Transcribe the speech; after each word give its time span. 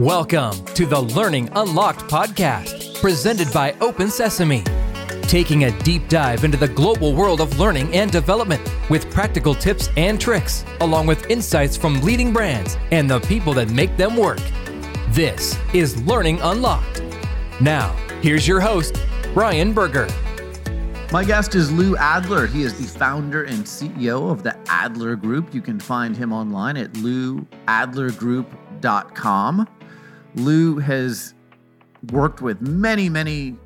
Welcome 0.00 0.64
to 0.64 0.86
the 0.86 0.98
Learning 0.98 1.50
Unlocked 1.52 2.10
podcast, 2.10 2.98
presented 3.02 3.52
by 3.52 3.74
Open 3.82 4.10
Sesame. 4.10 4.64
Taking 5.24 5.64
a 5.64 5.78
deep 5.82 6.08
dive 6.08 6.42
into 6.42 6.56
the 6.56 6.68
global 6.68 7.14
world 7.14 7.42
of 7.42 7.58
learning 7.58 7.94
and 7.94 8.10
development 8.10 8.66
with 8.88 9.10
practical 9.10 9.54
tips 9.54 9.90
and 9.98 10.18
tricks, 10.18 10.64
along 10.80 11.06
with 11.06 11.28
insights 11.28 11.76
from 11.76 12.00
leading 12.00 12.32
brands 12.32 12.78
and 12.92 13.10
the 13.10 13.20
people 13.20 13.52
that 13.52 13.68
make 13.72 13.94
them 13.98 14.16
work. 14.16 14.40
This 15.10 15.58
is 15.74 16.02
Learning 16.04 16.40
Unlocked. 16.40 17.02
Now, 17.60 17.92
here's 18.22 18.48
your 18.48 18.60
host, 18.60 18.98
Brian 19.34 19.74
Berger. 19.74 20.08
My 21.12 21.24
guest 21.24 21.54
is 21.54 21.70
Lou 21.70 21.94
Adler. 21.98 22.46
He 22.46 22.62
is 22.62 22.78
the 22.78 22.86
founder 22.98 23.44
and 23.44 23.64
CEO 23.64 24.30
of 24.30 24.44
the 24.44 24.56
Adler 24.70 25.14
Group. 25.14 25.52
You 25.52 25.60
can 25.60 25.78
find 25.78 26.16
him 26.16 26.32
online 26.32 26.78
at 26.78 26.90
louadlergroup.com. 26.94 29.68
Lou 30.34 30.78
has 30.78 31.34
worked 32.12 32.40
with 32.40 32.60
many, 32.60 33.08
many 33.08 33.56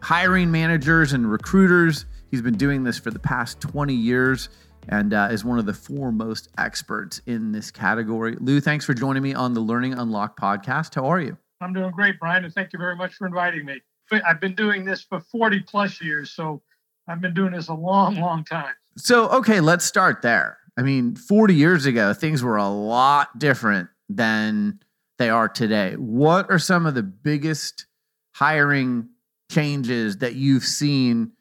hiring 0.00 0.50
managers 0.50 1.12
and 1.12 1.30
recruiters. 1.30 2.06
He's 2.30 2.42
been 2.42 2.56
doing 2.56 2.84
this 2.84 2.98
for 2.98 3.10
the 3.10 3.18
past 3.18 3.60
20 3.60 3.94
years 3.94 4.48
and 4.88 5.14
uh, 5.14 5.28
is 5.30 5.44
one 5.44 5.58
of 5.58 5.66
the 5.66 5.74
foremost 5.74 6.48
experts 6.58 7.20
in 7.26 7.52
this 7.52 7.70
category. 7.70 8.36
Lou, 8.40 8.60
thanks 8.60 8.84
for 8.84 8.94
joining 8.94 9.22
me 9.22 9.34
on 9.34 9.54
the 9.54 9.60
Learning 9.60 9.94
Unlock 9.94 10.38
podcast. 10.38 10.94
How 10.94 11.06
are 11.06 11.20
you? 11.20 11.36
I'm 11.60 11.72
doing 11.72 11.90
great, 11.90 12.18
Brian, 12.18 12.44
and 12.44 12.54
thank 12.54 12.72
you 12.72 12.78
very 12.78 12.96
much 12.96 13.14
for 13.14 13.26
inviting 13.26 13.64
me. 13.64 13.80
I've 14.10 14.40
been 14.40 14.54
doing 14.54 14.84
this 14.84 15.02
for 15.02 15.20
40 15.20 15.60
plus 15.60 16.00
years, 16.00 16.30
so 16.30 16.62
I've 17.06 17.20
been 17.20 17.34
doing 17.34 17.52
this 17.52 17.68
a 17.68 17.74
long, 17.74 18.16
long 18.16 18.44
time. 18.44 18.74
So, 18.96 19.28
okay, 19.28 19.60
let's 19.60 19.84
start 19.84 20.22
there. 20.22 20.58
I 20.78 20.82
mean, 20.82 21.16
40 21.16 21.54
years 21.54 21.86
ago, 21.86 22.14
things 22.14 22.42
were 22.42 22.56
a 22.56 22.68
lot 22.68 23.38
different 23.38 23.88
than 24.08 24.80
they 25.18 25.30
are 25.30 25.48
today. 25.48 25.94
What 25.94 26.50
are 26.50 26.58
some 26.58 26.86
of 26.86 26.94
the 26.94 27.02
biggest 27.02 27.86
hiring 28.32 29.08
changes 29.50 30.18
that 30.18 30.34
you've 30.34 30.64
seen 30.64 31.32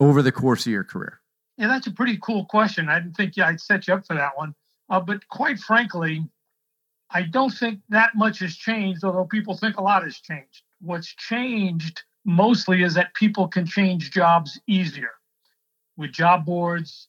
over 0.00 0.22
the 0.22 0.32
course 0.32 0.66
of 0.66 0.72
your 0.72 0.84
career? 0.84 1.20
Yeah, 1.56 1.68
that's 1.68 1.86
a 1.86 1.92
pretty 1.92 2.18
cool 2.22 2.44
question. 2.46 2.88
I 2.88 3.00
didn't 3.00 3.16
think 3.16 3.38
I'd 3.38 3.60
set 3.60 3.86
you 3.86 3.94
up 3.94 4.06
for 4.06 4.14
that 4.14 4.36
one. 4.36 4.54
Uh, 4.88 5.00
but 5.00 5.26
quite 5.28 5.58
frankly, 5.58 6.24
I 7.10 7.22
don't 7.22 7.50
think 7.50 7.80
that 7.88 8.14
much 8.14 8.38
has 8.40 8.56
changed, 8.56 9.04
although 9.04 9.24
people 9.24 9.56
think 9.56 9.76
a 9.76 9.82
lot 9.82 10.02
has 10.02 10.16
changed. 10.16 10.62
What's 10.80 11.14
changed 11.14 12.02
mostly 12.24 12.82
is 12.82 12.94
that 12.94 13.14
people 13.14 13.48
can 13.48 13.66
change 13.66 14.10
jobs 14.10 14.58
easier 14.66 15.10
with 15.96 16.12
job 16.12 16.44
boards, 16.44 17.08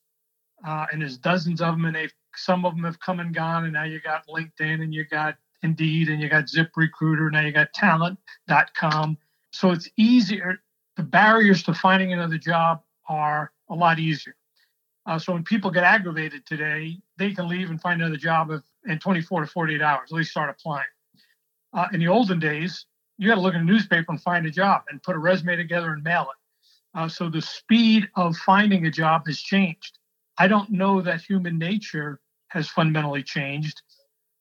uh, 0.65 0.85
and 0.91 1.01
there's 1.01 1.17
dozens 1.17 1.61
of 1.61 1.75
them, 1.75 1.85
and 1.85 1.95
they 1.95 2.09
some 2.35 2.65
of 2.65 2.75
them 2.75 2.83
have 2.83 2.99
come 2.99 3.19
and 3.19 3.33
gone, 3.33 3.65
and 3.65 3.73
now 3.73 3.83
you 3.83 3.99
got 3.99 4.27
LinkedIn 4.27 4.81
and 4.81 4.93
you 4.93 5.05
got 5.05 5.35
Indeed, 5.63 6.09
and 6.09 6.21
you 6.21 6.29
got 6.29 6.45
ZipRecruiter, 6.45 7.31
now 7.31 7.41
you 7.41 7.51
got 7.51 7.73
Talent.com. 7.73 9.17
So 9.51 9.71
it's 9.71 9.89
easier. 9.97 10.61
The 10.97 11.03
barriers 11.03 11.63
to 11.63 11.73
finding 11.73 12.13
another 12.13 12.37
job 12.37 12.81
are 13.07 13.51
a 13.69 13.75
lot 13.75 13.99
easier. 13.99 14.35
Uh, 15.05 15.17
so 15.19 15.33
when 15.33 15.43
people 15.43 15.71
get 15.71 15.83
aggravated 15.83 16.45
today, 16.45 16.99
they 17.17 17.33
can 17.33 17.47
leave 17.47 17.69
and 17.69 17.81
find 17.81 18.01
another 18.01 18.17
job 18.17 18.51
if, 18.51 18.61
in 18.85 18.99
24 18.99 19.41
to 19.41 19.47
48 19.47 19.81
hours, 19.81 20.09
at 20.11 20.15
least 20.15 20.31
start 20.31 20.49
applying. 20.49 20.85
Uh, 21.73 21.87
in 21.93 21.99
the 21.99 22.07
olden 22.07 22.39
days, 22.39 22.85
you 23.17 23.27
got 23.27 23.35
to 23.35 23.41
look 23.41 23.55
in 23.55 23.61
a 23.61 23.63
newspaper 23.63 24.11
and 24.11 24.21
find 24.21 24.45
a 24.45 24.51
job 24.51 24.83
and 24.89 25.01
put 25.03 25.15
a 25.15 25.19
resume 25.19 25.55
together 25.55 25.93
and 25.93 26.03
mail 26.03 26.23
it. 26.23 26.99
Uh, 26.99 27.07
so 27.07 27.29
the 27.29 27.41
speed 27.41 28.09
of 28.15 28.35
finding 28.37 28.85
a 28.85 28.91
job 28.91 29.25
has 29.27 29.39
changed. 29.39 29.97
I 30.37 30.47
don't 30.47 30.69
know 30.71 31.01
that 31.01 31.21
human 31.21 31.57
nature 31.57 32.19
has 32.49 32.67
fundamentally 32.67 33.23
changed. 33.23 33.81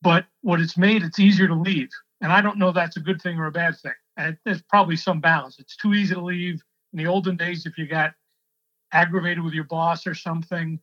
But 0.02 0.26
what 0.42 0.60
it's 0.60 0.78
made, 0.78 1.02
it's 1.02 1.18
easier 1.18 1.48
to 1.48 1.54
leave. 1.54 1.90
And 2.20 2.32
I 2.32 2.40
don't 2.40 2.58
know 2.58 2.72
that's 2.72 2.96
a 2.96 3.00
good 3.00 3.20
thing 3.20 3.38
or 3.38 3.46
a 3.46 3.52
bad 3.52 3.76
thing. 3.78 3.92
And 4.16 4.36
there's 4.44 4.62
probably 4.62 4.96
some 4.96 5.20
balance. 5.20 5.58
It's 5.58 5.76
too 5.76 5.94
easy 5.94 6.14
to 6.14 6.20
leave. 6.20 6.62
In 6.92 6.98
the 6.98 7.06
olden 7.06 7.36
days, 7.36 7.66
if 7.66 7.78
you 7.78 7.86
got 7.86 8.12
aggravated 8.92 9.42
with 9.42 9.54
your 9.54 9.64
boss 9.64 10.06
or 10.06 10.14
something, 10.14 10.80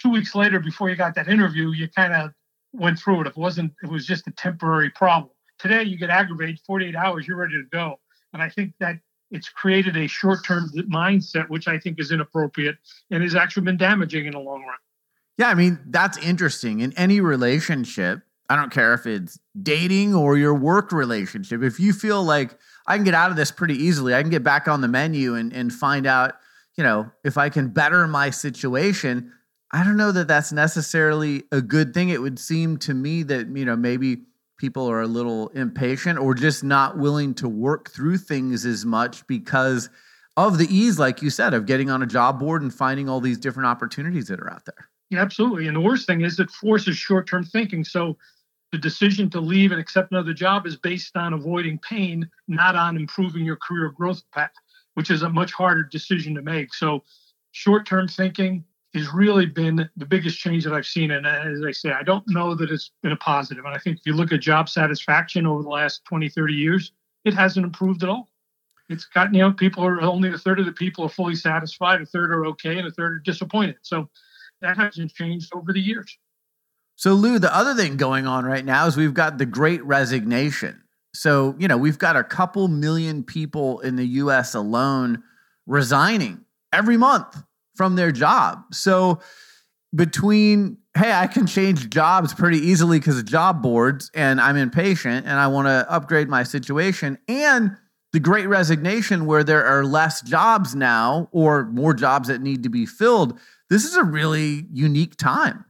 two 0.00 0.10
weeks 0.10 0.34
later, 0.34 0.60
before 0.60 0.90
you 0.90 0.96
got 0.96 1.14
that 1.14 1.28
interview, 1.28 1.70
you 1.70 1.88
kind 1.88 2.12
of 2.12 2.32
went 2.72 2.98
through 2.98 3.22
it. 3.22 3.26
If 3.26 3.32
it 3.32 3.38
wasn't, 3.38 3.72
it 3.82 3.88
was 3.88 4.06
just 4.06 4.26
a 4.26 4.32
temporary 4.32 4.90
problem. 4.90 5.32
Today, 5.58 5.82
you 5.82 5.96
get 5.98 6.10
aggravated, 6.10 6.60
48 6.66 6.94
hours, 6.94 7.26
you're 7.26 7.36
ready 7.36 7.54
to 7.54 7.68
go. 7.70 7.98
And 8.32 8.42
I 8.42 8.48
think 8.48 8.74
that 8.80 8.96
it's 9.30 9.48
created 9.48 9.96
a 9.96 10.06
short 10.06 10.44
term 10.44 10.70
mindset, 10.90 11.48
which 11.48 11.68
I 11.68 11.78
think 11.78 12.00
is 12.00 12.12
inappropriate 12.12 12.76
and 13.10 13.22
has 13.22 13.34
actually 13.34 13.64
been 13.64 13.76
damaging 13.76 14.26
in 14.26 14.32
the 14.32 14.38
long 14.38 14.64
run. 14.64 14.78
Yeah, 15.40 15.48
I 15.48 15.54
mean, 15.54 15.78
that's 15.86 16.18
interesting. 16.18 16.80
In 16.80 16.92
any 16.98 17.22
relationship, 17.22 18.20
I 18.50 18.56
don't 18.56 18.70
care 18.70 18.92
if 18.92 19.06
it's 19.06 19.38
dating 19.62 20.14
or 20.14 20.36
your 20.36 20.52
work 20.52 20.92
relationship, 20.92 21.62
if 21.62 21.80
you 21.80 21.94
feel 21.94 22.22
like 22.22 22.58
I 22.86 22.96
can 22.96 23.04
get 23.04 23.14
out 23.14 23.30
of 23.30 23.38
this 23.38 23.50
pretty 23.50 23.72
easily, 23.72 24.14
I 24.14 24.20
can 24.20 24.30
get 24.30 24.44
back 24.44 24.68
on 24.68 24.82
the 24.82 24.88
menu 24.88 25.36
and, 25.36 25.50
and 25.54 25.72
find 25.72 26.06
out, 26.06 26.34
you 26.76 26.84
know, 26.84 27.10
if 27.24 27.38
I 27.38 27.48
can 27.48 27.68
better 27.68 28.06
my 28.06 28.28
situation, 28.28 29.32
I 29.72 29.82
don't 29.82 29.96
know 29.96 30.12
that 30.12 30.28
that's 30.28 30.52
necessarily 30.52 31.44
a 31.50 31.62
good 31.62 31.94
thing. 31.94 32.10
It 32.10 32.20
would 32.20 32.38
seem 32.38 32.76
to 32.80 32.92
me 32.92 33.22
that, 33.22 33.48
you 33.48 33.64
know, 33.64 33.76
maybe 33.76 34.24
people 34.58 34.90
are 34.90 35.00
a 35.00 35.06
little 35.06 35.48
impatient 35.54 36.18
or 36.18 36.34
just 36.34 36.62
not 36.62 36.98
willing 36.98 37.32
to 37.36 37.48
work 37.48 37.88
through 37.88 38.18
things 38.18 38.66
as 38.66 38.84
much 38.84 39.26
because 39.26 39.88
of 40.36 40.58
the 40.58 40.66
ease, 40.66 40.98
like 40.98 41.22
you 41.22 41.30
said, 41.30 41.54
of 41.54 41.64
getting 41.64 41.88
on 41.88 42.02
a 42.02 42.06
job 42.06 42.38
board 42.38 42.60
and 42.60 42.74
finding 42.74 43.08
all 43.08 43.22
these 43.22 43.38
different 43.38 43.68
opportunities 43.68 44.26
that 44.26 44.38
are 44.38 44.52
out 44.52 44.66
there. 44.66 44.89
Absolutely. 45.12 45.66
And 45.66 45.76
the 45.76 45.80
worst 45.80 46.06
thing 46.06 46.20
is 46.20 46.38
it 46.38 46.50
forces 46.50 46.96
short 46.96 47.28
term 47.28 47.44
thinking. 47.44 47.84
So 47.84 48.16
the 48.72 48.78
decision 48.78 49.28
to 49.30 49.40
leave 49.40 49.72
and 49.72 49.80
accept 49.80 50.12
another 50.12 50.32
job 50.32 50.66
is 50.66 50.76
based 50.76 51.16
on 51.16 51.32
avoiding 51.32 51.78
pain, 51.78 52.30
not 52.46 52.76
on 52.76 52.96
improving 52.96 53.44
your 53.44 53.56
career 53.56 53.90
growth 53.90 54.22
path, 54.32 54.52
which 54.94 55.10
is 55.10 55.22
a 55.22 55.28
much 55.28 55.52
harder 55.52 55.82
decision 55.82 56.34
to 56.36 56.42
make. 56.42 56.72
So 56.72 57.02
short 57.50 57.86
term 57.86 58.06
thinking 58.06 58.64
has 58.94 59.12
really 59.12 59.46
been 59.46 59.88
the 59.96 60.06
biggest 60.06 60.38
change 60.38 60.64
that 60.64 60.72
I've 60.72 60.86
seen. 60.86 61.10
And 61.12 61.26
as 61.26 61.62
I 61.64 61.72
say, 61.72 61.92
I 61.92 62.02
don't 62.02 62.24
know 62.28 62.54
that 62.54 62.70
it's 62.70 62.92
been 63.02 63.12
a 63.12 63.16
positive. 63.16 63.64
And 63.64 63.74
I 63.74 63.78
think 63.78 63.98
if 63.98 64.06
you 64.06 64.14
look 64.14 64.32
at 64.32 64.40
job 64.40 64.68
satisfaction 64.68 65.46
over 65.46 65.62
the 65.62 65.68
last 65.68 66.04
20, 66.04 66.28
30 66.28 66.54
years, 66.54 66.92
it 67.24 67.34
hasn't 67.34 67.64
improved 67.64 68.02
at 68.02 68.08
all. 68.08 68.30
It's 68.88 69.04
gotten, 69.04 69.34
you 69.34 69.42
know, 69.42 69.52
people 69.52 69.84
are 69.84 70.00
only 70.02 70.30
a 70.30 70.38
third 70.38 70.58
of 70.58 70.66
the 70.66 70.72
people 70.72 71.04
are 71.04 71.08
fully 71.08 71.36
satisfied, 71.36 72.00
a 72.00 72.06
third 72.06 72.32
are 72.32 72.46
okay, 72.46 72.78
and 72.78 72.88
a 72.88 72.90
third 72.90 73.12
are 73.12 73.18
disappointed. 73.20 73.76
So 73.82 74.08
that 74.62 74.76
hasn't 74.76 75.14
changed 75.14 75.52
over 75.54 75.72
the 75.72 75.80
years. 75.80 76.18
So, 76.96 77.14
Lou, 77.14 77.38
the 77.38 77.54
other 77.54 77.74
thing 77.74 77.96
going 77.96 78.26
on 78.26 78.44
right 78.44 78.64
now 78.64 78.86
is 78.86 78.96
we've 78.96 79.14
got 79.14 79.38
the 79.38 79.46
great 79.46 79.82
resignation. 79.84 80.82
So, 81.14 81.54
you 81.58 81.66
know, 81.66 81.78
we've 81.78 81.98
got 81.98 82.16
a 82.16 82.22
couple 82.22 82.68
million 82.68 83.24
people 83.24 83.80
in 83.80 83.96
the 83.96 84.06
US 84.06 84.54
alone 84.54 85.22
resigning 85.66 86.44
every 86.72 86.96
month 86.96 87.42
from 87.74 87.96
their 87.96 88.12
job. 88.12 88.62
So, 88.72 89.20
between, 89.94 90.78
hey, 90.96 91.12
I 91.12 91.26
can 91.26 91.46
change 91.46 91.90
jobs 91.90 92.32
pretty 92.32 92.58
easily 92.58 92.98
because 93.00 93.18
of 93.18 93.24
job 93.24 93.62
boards 93.62 94.10
and 94.14 94.40
I'm 94.40 94.56
impatient 94.56 95.26
and 95.26 95.38
I 95.38 95.48
want 95.48 95.66
to 95.66 95.90
upgrade 95.90 96.28
my 96.28 96.42
situation, 96.42 97.18
and 97.26 97.76
the 98.12 98.20
great 98.20 98.46
resignation 98.46 99.26
where 99.26 99.44
there 99.44 99.64
are 99.64 99.84
less 99.84 100.20
jobs 100.22 100.74
now 100.74 101.28
or 101.32 101.66
more 101.66 101.94
jobs 101.94 102.28
that 102.28 102.40
need 102.40 102.62
to 102.62 102.68
be 102.68 102.86
filled 102.86 103.38
this 103.70 103.84
is 103.84 103.94
a 103.94 104.02
really 104.02 104.66
unique 104.72 105.16
time. 105.16 105.64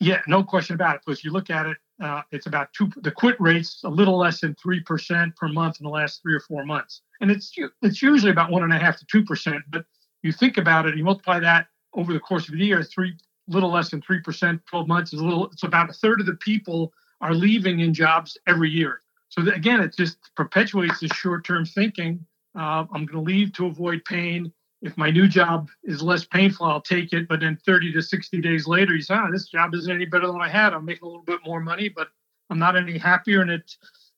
Yeah, 0.00 0.20
no 0.28 0.44
question 0.44 0.74
about 0.74 0.96
it. 0.96 1.00
Because 1.04 1.24
you 1.24 1.32
look 1.32 1.50
at 1.50 1.66
it, 1.66 1.78
uh, 2.00 2.22
it's 2.30 2.46
about 2.46 2.72
two. 2.72 2.92
The 2.98 3.10
quit 3.10 3.40
rate's 3.40 3.82
a 3.82 3.88
little 3.88 4.18
less 4.18 4.42
than 4.42 4.54
three 4.54 4.80
percent 4.80 5.34
per 5.34 5.48
month 5.48 5.80
in 5.80 5.84
the 5.84 5.90
last 5.90 6.22
three 6.22 6.34
or 6.34 6.40
four 6.40 6.64
months, 6.64 7.00
and 7.20 7.30
it's 7.30 7.52
it's 7.82 8.00
usually 8.00 8.30
about 8.30 8.52
one 8.52 8.62
and 8.62 8.72
a 8.72 8.78
half 8.78 8.98
to 8.98 9.06
two 9.06 9.24
percent. 9.24 9.62
But 9.70 9.86
you 10.22 10.30
think 10.30 10.58
about 10.58 10.86
it, 10.86 10.96
you 10.96 11.02
multiply 11.02 11.40
that 11.40 11.66
over 11.94 12.12
the 12.12 12.20
course 12.20 12.48
of 12.48 12.54
the 12.54 12.64
year, 12.64 12.84
three 12.84 13.16
little 13.48 13.72
less 13.72 13.90
than 13.90 14.02
three 14.02 14.20
percent, 14.20 14.60
twelve 14.66 14.86
months 14.86 15.12
is 15.12 15.20
a 15.20 15.24
little. 15.24 15.46
It's 15.46 15.64
about 15.64 15.90
a 15.90 15.94
third 15.94 16.20
of 16.20 16.26
the 16.26 16.34
people 16.34 16.92
are 17.20 17.34
leaving 17.34 17.80
in 17.80 17.92
jobs 17.92 18.38
every 18.46 18.70
year. 18.70 19.00
So 19.28 19.42
again, 19.42 19.80
it 19.80 19.96
just 19.96 20.18
perpetuates 20.34 21.00
this 21.00 21.12
short-term 21.12 21.66
thinking. 21.66 22.24
Uh, 22.54 22.86
I'm 22.92 23.06
going 23.06 23.08
to 23.08 23.20
leave 23.20 23.52
to 23.54 23.66
avoid 23.66 24.04
pain 24.04 24.52
if 24.82 24.96
my 24.96 25.10
new 25.10 25.26
job 25.26 25.70
is 25.82 26.02
less 26.02 26.24
painful, 26.24 26.66
I'll 26.66 26.80
take 26.80 27.12
it. 27.12 27.28
But 27.28 27.40
then 27.40 27.58
30 27.66 27.92
to 27.94 28.02
60 28.02 28.40
days 28.40 28.66
later, 28.66 28.94
you 28.94 29.02
say, 29.02 29.14
oh, 29.14 29.30
this 29.32 29.48
job 29.48 29.74
isn't 29.74 29.92
any 29.92 30.04
better 30.04 30.26
than 30.26 30.40
I 30.40 30.48
had. 30.48 30.72
I'm 30.72 30.84
making 30.84 31.04
a 31.04 31.06
little 31.06 31.22
bit 31.22 31.40
more 31.44 31.60
money, 31.60 31.88
but 31.88 32.08
I'm 32.50 32.58
not 32.58 32.76
any 32.76 32.96
happier. 32.96 33.40
And 33.40 33.50
it, 33.50 33.74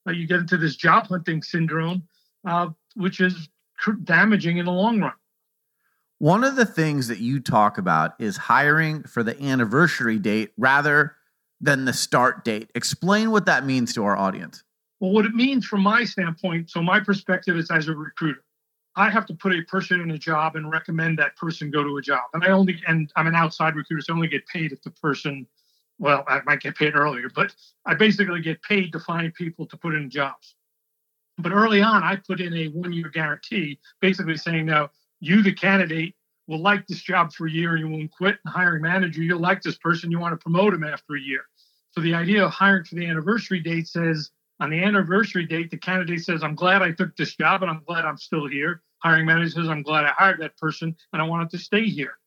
uh, 0.06 0.12
you 0.12 0.26
get 0.26 0.40
into 0.40 0.56
this 0.56 0.76
job 0.76 1.06
hunting 1.06 1.42
syndrome, 1.42 2.02
uh, 2.46 2.68
which 2.94 3.20
is 3.20 3.48
damaging 4.04 4.58
in 4.58 4.66
the 4.66 4.72
long 4.72 5.00
run. 5.00 5.12
One 6.18 6.44
of 6.44 6.56
the 6.56 6.66
things 6.66 7.08
that 7.08 7.20
you 7.20 7.40
talk 7.40 7.78
about 7.78 8.12
is 8.18 8.36
hiring 8.36 9.04
for 9.04 9.22
the 9.22 9.42
anniversary 9.42 10.18
date 10.18 10.50
rather 10.58 11.16
than 11.62 11.86
the 11.86 11.94
start 11.94 12.44
date. 12.44 12.70
Explain 12.74 13.30
what 13.30 13.46
that 13.46 13.64
means 13.64 13.94
to 13.94 14.04
our 14.04 14.16
audience. 14.16 14.62
Well, 15.00 15.12
what 15.12 15.24
it 15.24 15.34
means 15.34 15.66
from 15.66 15.80
my 15.80 16.04
standpoint, 16.04 16.70
so 16.70 16.82
my 16.82 17.00
perspective 17.00 17.56
is 17.56 17.70
as 17.70 17.88
a 17.88 17.94
recruiter. 17.94 18.44
I 18.96 19.08
have 19.08 19.24
to 19.26 19.34
put 19.34 19.52
a 19.52 19.62
person 19.62 20.00
in 20.00 20.10
a 20.10 20.18
job 20.18 20.56
and 20.56 20.70
recommend 20.70 21.18
that 21.18 21.36
person 21.36 21.70
go 21.70 21.82
to 21.82 21.96
a 21.96 22.02
job. 22.02 22.24
And 22.34 22.44
I 22.44 22.48
only, 22.48 22.82
and 22.86 23.10
I'm 23.16 23.26
an 23.26 23.34
outside 23.34 23.76
recruiter, 23.76 24.02
so 24.02 24.12
I 24.12 24.16
only 24.16 24.28
get 24.28 24.46
paid 24.46 24.72
if 24.72 24.82
the 24.82 24.90
person, 24.90 25.46
well, 25.98 26.24
I 26.28 26.40
might 26.44 26.60
get 26.60 26.76
paid 26.76 26.96
earlier, 26.96 27.30
but 27.34 27.54
I 27.86 27.94
basically 27.94 28.42
get 28.42 28.62
paid 28.62 28.92
to 28.92 29.00
find 29.00 29.32
people 29.32 29.64
to 29.66 29.76
put 29.76 29.94
in 29.94 30.10
jobs. 30.10 30.54
But 31.38 31.52
early 31.52 31.80
on, 31.80 32.02
I 32.02 32.16
put 32.16 32.40
in 32.40 32.52
a 32.52 32.66
one 32.66 32.92
year 32.92 33.08
guarantee, 33.08 33.78
basically 34.00 34.36
saying, 34.36 34.66
now, 34.66 34.90
you, 35.20 35.42
the 35.42 35.52
candidate, 35.52 36.14
will 36.46 36.60
like 36.60 36.86
this 36.88 37.00
job 37.00 37.32
for 37.32 37.46
a 37.46 37.50
year 37.50 37.76
and 37.76 37.80
you 37.80 37.88
won't 37.88 38.10
quit. 38.10 38.36
And 38.44 38.52
hiring 38.52 38.82
manager, 38.82 39.22
you'll 39.22 39.40
like 39.40 39.62
this 39.62 39.78
person, 39.78 40.10
you 40.10 40.18
want 40.18 40.32
to 40.32 40.42
promote 40.42 40.74
him 40.74 40.84
after 40.84 41.14
a 41.14 41.20
year. 41.20 41.42
So 41.92 42.00
the 42.00 42.14
idea 42.14 42.44
of 42.44 42.50
hiring 42.50 42.84
for 42.84 42.96
the 42.96 43.06
anniversary 43.06 43.60
date 43.60 43.86
says, 43.86 44.30
on 44.60 44.70
the 44.70 44.82
anniversary 44.82 45.46
date, 45.46 45.70
the 45.70 45.78
candidate 45.78 46.22
says, 46.22 46.44
I'm 46.44 46.54
glad 46.54 46.82
I 46.82 46.92
took 46.92 47.16
this 47.16 47.34
job 47.34 47.62
and 47.62 47.70
I'm 47.70 47.82
glad 47.86 48.04
I'm 48.04 48.18
still 48.18 48.46
here. 48.46 48.82
Hiring 48.98 49.26
manager 49.26 49.50
says, 49.50 49.68
I'm 49.68 49.82
glad 49.82 50.04
I 50.04 50.10
hired 50.10 50.40
that 50.40 50.56
person 50.58 50.94
and 51.12 51.22
I 51.22 51.24
wanted 51.24 51.50
to 51.50 51.58
stay 51.58 51.86
here. 51.86 52.18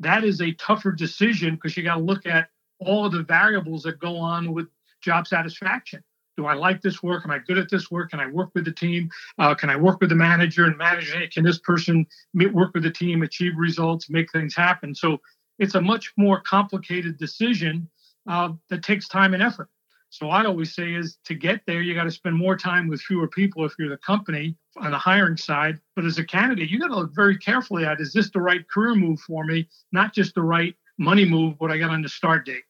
That 0.00 0.22
is 0.22 0.42
a 0.42 0.52
tougher 0.52 0.92
decision 0.92 1.54
because 1.54 1.76
you 1.76 1.82
got 1.82 1.96
to 1.96 2.02
look 2.02 2.26
at 2.26 2.50
all 2.78 3.06
of 3.06 3.12
the 3.12 3.22
variables 3.22 3.82
that 3.84 3.98
go 3.98 4.16
on 4.16 4.52
with 4.52 4.68
job 5.00 5.26
satisfaction. 5.26 6.04
Do 6.36 6.46
I 6.46 6.54
like 6.54 6.82
this 6.82 7.02
work? 7.02 7.24
Am 7.24 7.32
I 7.32 7.38
good 7.38 7.58
at 7.58 7.68
this 7.68 7.90
work? 7.90 8.10
Can 8.10 8.20
I 8.20 8.28
work 8.28 8.50
with 8.54 8.64
the 8.64 8.72
team? 8.72 9.10
Uh, 9.38 9.54
can 9.54 9.70
I 9.70 9.76
work 9.76 10.00
with 10.00 10.10
the 10.10 10.14
manager 10.14 10.66
and 10.66 10.76
manage? 10.76 11.10
Hey, 11.10 11.26
can 11.26 11.42
this 11.42 11.58
person 11.58 12.06
work 12.52 12.74
with 12.74 12.84
the 12.84 12.92
team, 12.92 13.22
achieve 13.22 13.54
results, 13.56 14.08
make 14.08 14.30
things 14.30 14.54
happen? 14.54 14.94
So 14.94 15.18
it's 15.58 15.74
a 15.74 15.80
much 15.80 16.12
more 16.16 16.40
complicated 16.40 17.18
decision 17.18 17.90
uh, 18.28 18.50
that 18.68 18.84
takes 18.84 19.08
time 19.08 19.34
and 19.34 19.42
effort. 19.42 19.68
So 20.10 20.30
I 20.30 20.44
always 20.44 20.74
say 20.74 20.94
is 20.94 21.18
to 21.26 21.34
get 21.34 21.60
there, 21.66 21.82
you 21.82 21.94
got 21.94 22.04
to 22.04 22.10
spend 22.10 22.36
more 22.36 22.56
time 22.56 22.88
with 22.88 23.00
fewer 23.00 23.28
people 23.28 23.64
if 23.64 23.74
you're 23.78 23.90
the 23.90 23.98
company 23.98 24.56
on 24.78 24.90
the 24.90 24.98
hiring 24.98 25.36
side. 25.36 25.78
But 25.94 26.06
as 26.06 26.18
a 26.18 26.24
candidate, 26.24 26.70
you 26.70 26.78
got 26.78 26.88
to 26.88 26.96
look 26.96 27.14
very 27.14 27.36
carefully 27.36 27.84
at 27.84 28.00
is 28.00 28.12
this 28.12 28.30
the 28.30 28.40
right 28.40 28.66
career 28.68 28.94
move 28.94 29.20
for 29.20 29.44
me, 29.44 29.68
not 29.92 30.14
just 30.14 30.34
the 30.34 30.42
right 30.42 30.74
money 30.98 31.24
move, 31.24 31.54
what 31.58 31.70
I 31.70 31.78
got 31.78 31.90
on 31.90 32.02
the 32.02 32.08
start 32.08 32.46
date. 32.46 32.64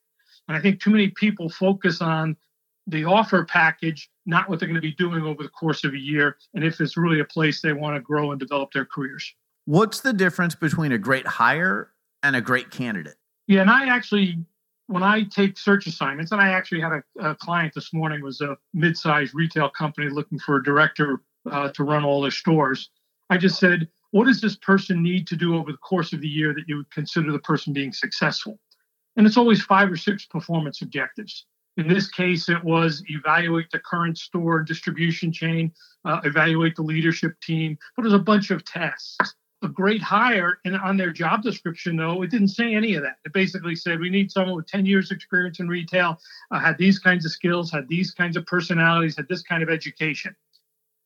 And 0.48 0.56
I 0.56 0.60
think 0.60 0.80
too 0.80 0.90
many 0.90 1.08
people 1.08 1.48
focus 1.48 2.00
on 2.00 2.36
the 2.86 3.04
offer 3.04 3.44
package, 3.44 4.10
not 4.26 4.48
what 4.48 4.58
they're 4.58 4.68
going 4.68 4.74
to 4.74 4.80
be 4.80 4.94
doing 4.94 5.22
over 5.22 5.42
the 5.42 5.48
course 5.50 5.84
of 5.84 5.92
a 5.92 5.98
year, 5.98 6.38
and 6.54 6.64
if 6.64 6.80
it's 6.80 6.96
really 6.96 7.20
a 7.20 7.24
place 7.24 7.60
they 7.60 7.74
want 7.74 7.94
to 7.94 8.00
grow 8.00 8.30
and 8.30 8.40
develop 8.40 8.72
their 8.72 8.86
careers. 8.86 9.34
What's 9.66 10.00
the 10.00 10.14
difference 10.14 10.54
between 10.54 10.92
a 10.92 10.98
great 10.98 11.26
hire 11.26 11.92
and 12.22 12.34
a 12.34 12.40
great 12.40 12.70
candidate? 12.70 13.16
Yeah, 13.46 13.60
and 13.60 13.70
I 13.70 13.94
actually 13.94 14.38
when 14.88 15.02
I 15.02 15.22
take 15.22 15.58
search 15.58 15.86
assignments, 15.86 16.32
and 16.32 16.40
I 16.40 16.48
actually 16.48 16.80
had 16.80 16.92
a, 16.92 17.30
a 17.30 17.34
client 17.36 17.74
this 17.74 17.92
morning 17.92 18.22
was 18.22 18.40
a 18.40 18.56
mid-sized 18.72 19.34
retail 19.34 19.68
company 19.68 20.08
looking 20.08 20.38
for 20.38 20.56
a 20.56 20.64
director 20.64 21.20
uh, 21.50 21.68
to 21.70 21.84
run 21.84 22.04
all 22.04 22.22
their 22.22 22.30
stores. 22.30 22.90
I 23.30 23.36
just 23.36 23.60
said, 23.60 23.88
what 24.12 24.24
does 24.24 24.40
this 24.40 24.56
person 24.56 25.02
need 25.02 25.26
to 25.26 25.36
do 25.36 25.56
over 25.56 25.72
the 25.72 25.78
course 25.78 26.14
of 26.14 26.22
the 26.22 26.28
year 26.28 26.54
that 26.54 26.64
you 26.66 26.78
would 26.78 26.90
consider 26.90 27.30
the 27.30 27.38
person 27.40 27.74
being 27.74 27.92
successful? 27.92 28.58
And 29.16 29.26
it's 29.26 29.36
always 29.36 29.62
five 29.62 29.92
or 29.92 29.96
six 29.96 30.24
performance 30.24 30.80
objectives. 30.80 31.44
In 31.76 31.86
this 31.86 32.08
case, 32.08 32.48
it 32.48 32.64
was 32.64 33.04
evaluate 33.08 33.70
the 33.70 33.80
current 33.80 34.16
store 34.16 34.62
distribution 34.62 35.30
chain, 35.30 35.70
uh, 36.06 36.20
evaluate 36.24 36.76
the 36.76 36.82
leadership 36.82 37.38
team, 37.42 37.76
but 37.94 38.02
there's 38.02 38.14
a 38.14 38.18
bunch 38.18 38.50
of 38.50 38.64
tasks 38.64 39.34
a 39.62 39.68
great 39.68 40.00
hire 40.00 40.60
and 40.64 40.76
on 40.76 40.96
their 40.96 41.10
job 41.10 41.42
description 41.42 41.96
though 41.96 42.22
it 42.22 42.30
didn't 42.30 42.48
say 42.48 42.74
any 42.74 42.94
of 42.94 43.02
that. 43.02 43.16
It 43.24 43.32
basically 43.32 43.74
said 43.74 43.98
we 43.98 44.10
need 44.10 44.30
someone 44.30 44.54
with 44.54 44.66
10 44.66 44.86
years 44.86 45.10
experience 45.10 45.60
in 45.60 45.68
retail 45.68 46.18
uh, 46.50 46.60
had 46.60 46.78
these 46.78 46.98
kinds 46.98 47.24
of 47.24 47.32
skills 47.32 47.70
had 47.70 47.88
these 47.88 48.12
kinds 48.12 48.36
of 48.36 48.46
personalities 48.46 49.16
had 49.16 49.28
this 49.28 49.42
kind 49.42 49.62
of 49.62 49.68
education. 49.68 50.34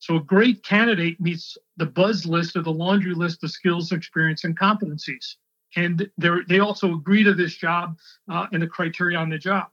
So 0.00 0.16
a 0.16 0.20
great 0.20 0.64
candidate 0.64 1.20
meets 1.20 1.56
the 1.76 1.86
buzz 1.86 2.26
list 2.26 2.56
or 2.56 2.62
the 2.62 2.72
laundry 2.72 3.14
list 3.14 3.42
of 3.44 3.50
skills 3.50 3.92
experience 3.92 4.44
and 4.44 4.58
competencies. 4.58 5.36
And 5.76 6.10
they 6.18 6.58
also 6.58 6.92
agree 6.92 7.22
to 7.22 7.32
this 7.32 7.56
job 7.56 7.96
uh, 8.30 8.46
and 8.52 8.60
the 8.62 8.66
criteria 8.66 9.16
on 9.16 9.30
the 9.30 9.38
job. 9.38 9.68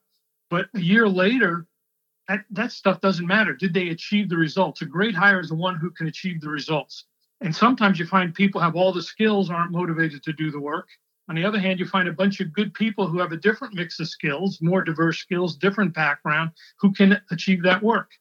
But 0.49 0.67
a 0.73 0.79
year 0.79 1.09
later 1.09 1.65
that, 2.29 2.45
that 2.51 2.71
stuff 2.71 3.01
doesn't 3.01 3.25
matter. 3.25 3.53
Did 3.55 3.73
they 3.73 3.89
achieve 3.89 4.29
the 4.29 4.37
results? 4.37 4.83
A 4.83 4.85
great 4.85 5.15
hire 5.15 5.39
is 5.39 5.49
the 5.49 5.55
one 5.55 5.75
who 5.75 5.89
can 5.89 6.07
achieve 6.07 6.39
the 6.39 6.49
results 6.49 7.05
and 7.41 7.55
sometimes 7.55 7.99
you 7.99 8.05
find 8.05 8.33
people 8.33 8.59
have 8.59 8.75
all 8.75 8.91
the 8.91 9.01
skills, 9.01 9.49
aren't 9.49 9.71
motivated 9.71 10.23
to 10.23 10.33
do 10.33 10.51
the 10.51 10.59
work. 10.59 10.89
On 11.29 11.35
the 11.35 11.45
other 11.45 11.59
hand, 11.59 11.79
you 11.79 11.85
find 11.85 12.07
a 12.09 12.13
bunch 12.13 12.39
of 12.39 12.51
good 12.51 12.73
people 12.73 13.07
who 13.07 13.19
have 13.19 13.31
a 13.31 13.37
different 13.37 13.75
mix 13.75 13.99
of 13.99 14.07
skills, 14.07 14.59
more 14.61 14.83
diverse 14.83 15.19
skills, 15.19 15.55
different 15.55 15.93
background, 15.93 16.51
who 16.79 16.91
can 16.91 17.21
achieve 17.31 17.61
that 17.63 17.81
work. 17.83 18.11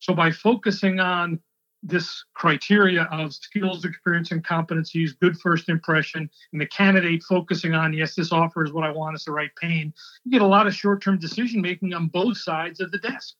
So 0.00 0.12
by 0.12 0.32
focusing 0.32 1.00
on 1.00 1.40
this 1.84 2.24
criteria 2.34 3.04
of 3.04 3.32
skills, 3.32 3.84
experience, 3.84 4.32
and 4.32 4.44
competencies, 4.44 5.18
good 5.20 5.38
first 5.38 5.68
impression, 5.68 6.28
and 6.52 6.60
the 6.60 6.66
candidate 6.66 7.22
focusing 7.22 7.74
on, 7.74 7.92
yes, 7.92 8.16
this 8.16 8.32
offer 8.32 8.64
is 8.64 8.72
what 8.72 8.84
I 8.84 8.90
want, 8.90 9.14
it's 9.14 9.24
the 9.24 9.32
right 9.32 9.50
pain, 9.60 9.94
you 10.24 10.32
get 10.32 10.42
a 10.42 10.46
lot 10.46 10.66
of 10.66 10.74
short 10.74 11.00
term 11.00 11.18
decision 11.18 11.62
making 11.62 11.94
on 11.94 12.08
both 12.08 12.36
sides 12.38 12.80
of 12.80 12.90
the 12.90 12.98
desk. 12.98 13.36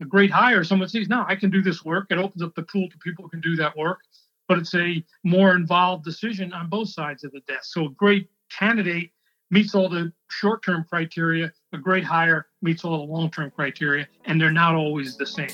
A 0.00 0.06
great 0.06 0.30
hire, 0.30 0.64
someone 0.64 0.88
says, 0.88 1.08
no, 1.08 1.24
I 1.28 1.36
can 1.36 1.50
do 1.50 1.62
this 1.62 1.84
work. 1.84 2.06
It 2.10 2.18
opens 2.18 2.42
up 2.42 2.54
the 2.54 2.62
pool 2.62 2.88
to 2.90 2.98
people 2.98 3.24
who 3.24 3.28
can 3.28 3.40
do 3.40 3.54
that 3.56 3.76
work 3.76 4.00
but 4.48 4.58
it's 4.58 4.74
a 4.74 5.04
more 5.24 5.54
involved 5.54 6.04
decision 6.04 6.52
on 6.52 6.68
both 6.68 6.88
sides 6.88 7.24
of 7.24 7.32
the 7.32 7.40
desk. 7.40 7.72
So 7.72 7.86
a 7.86 7.90
great 7.90 8.28
candidate 8.50 9.10
meets 9.50 9.74
all 9.74 9.88
the 9.88 10.12
short-term 10.30 10.84
criteria, 10.88 11.52
a 11.72 11.78
great 11.78 12.04
hire 12.04 12.46
meets 12.62 12.84
all 12.84 13.06
the 13.06 13.12
long-term 13.12 13.52
criteria, 13.54 14.08
and 14.24 14.40
they're 14.40 14.50
not 14.50 14.74
always 14.74 15.16
the 15.16 15.26
same. 15.26 15.50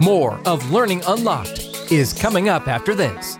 More 0.00 0.40
of 0.46 0.70
Learning 0.70 1.02
Unlocked 1.06 1.92
is 1.92 2.12
coming 2.12 2.48
up 2.48 2.68
after 2.68 2.94
this. 2.94 3.38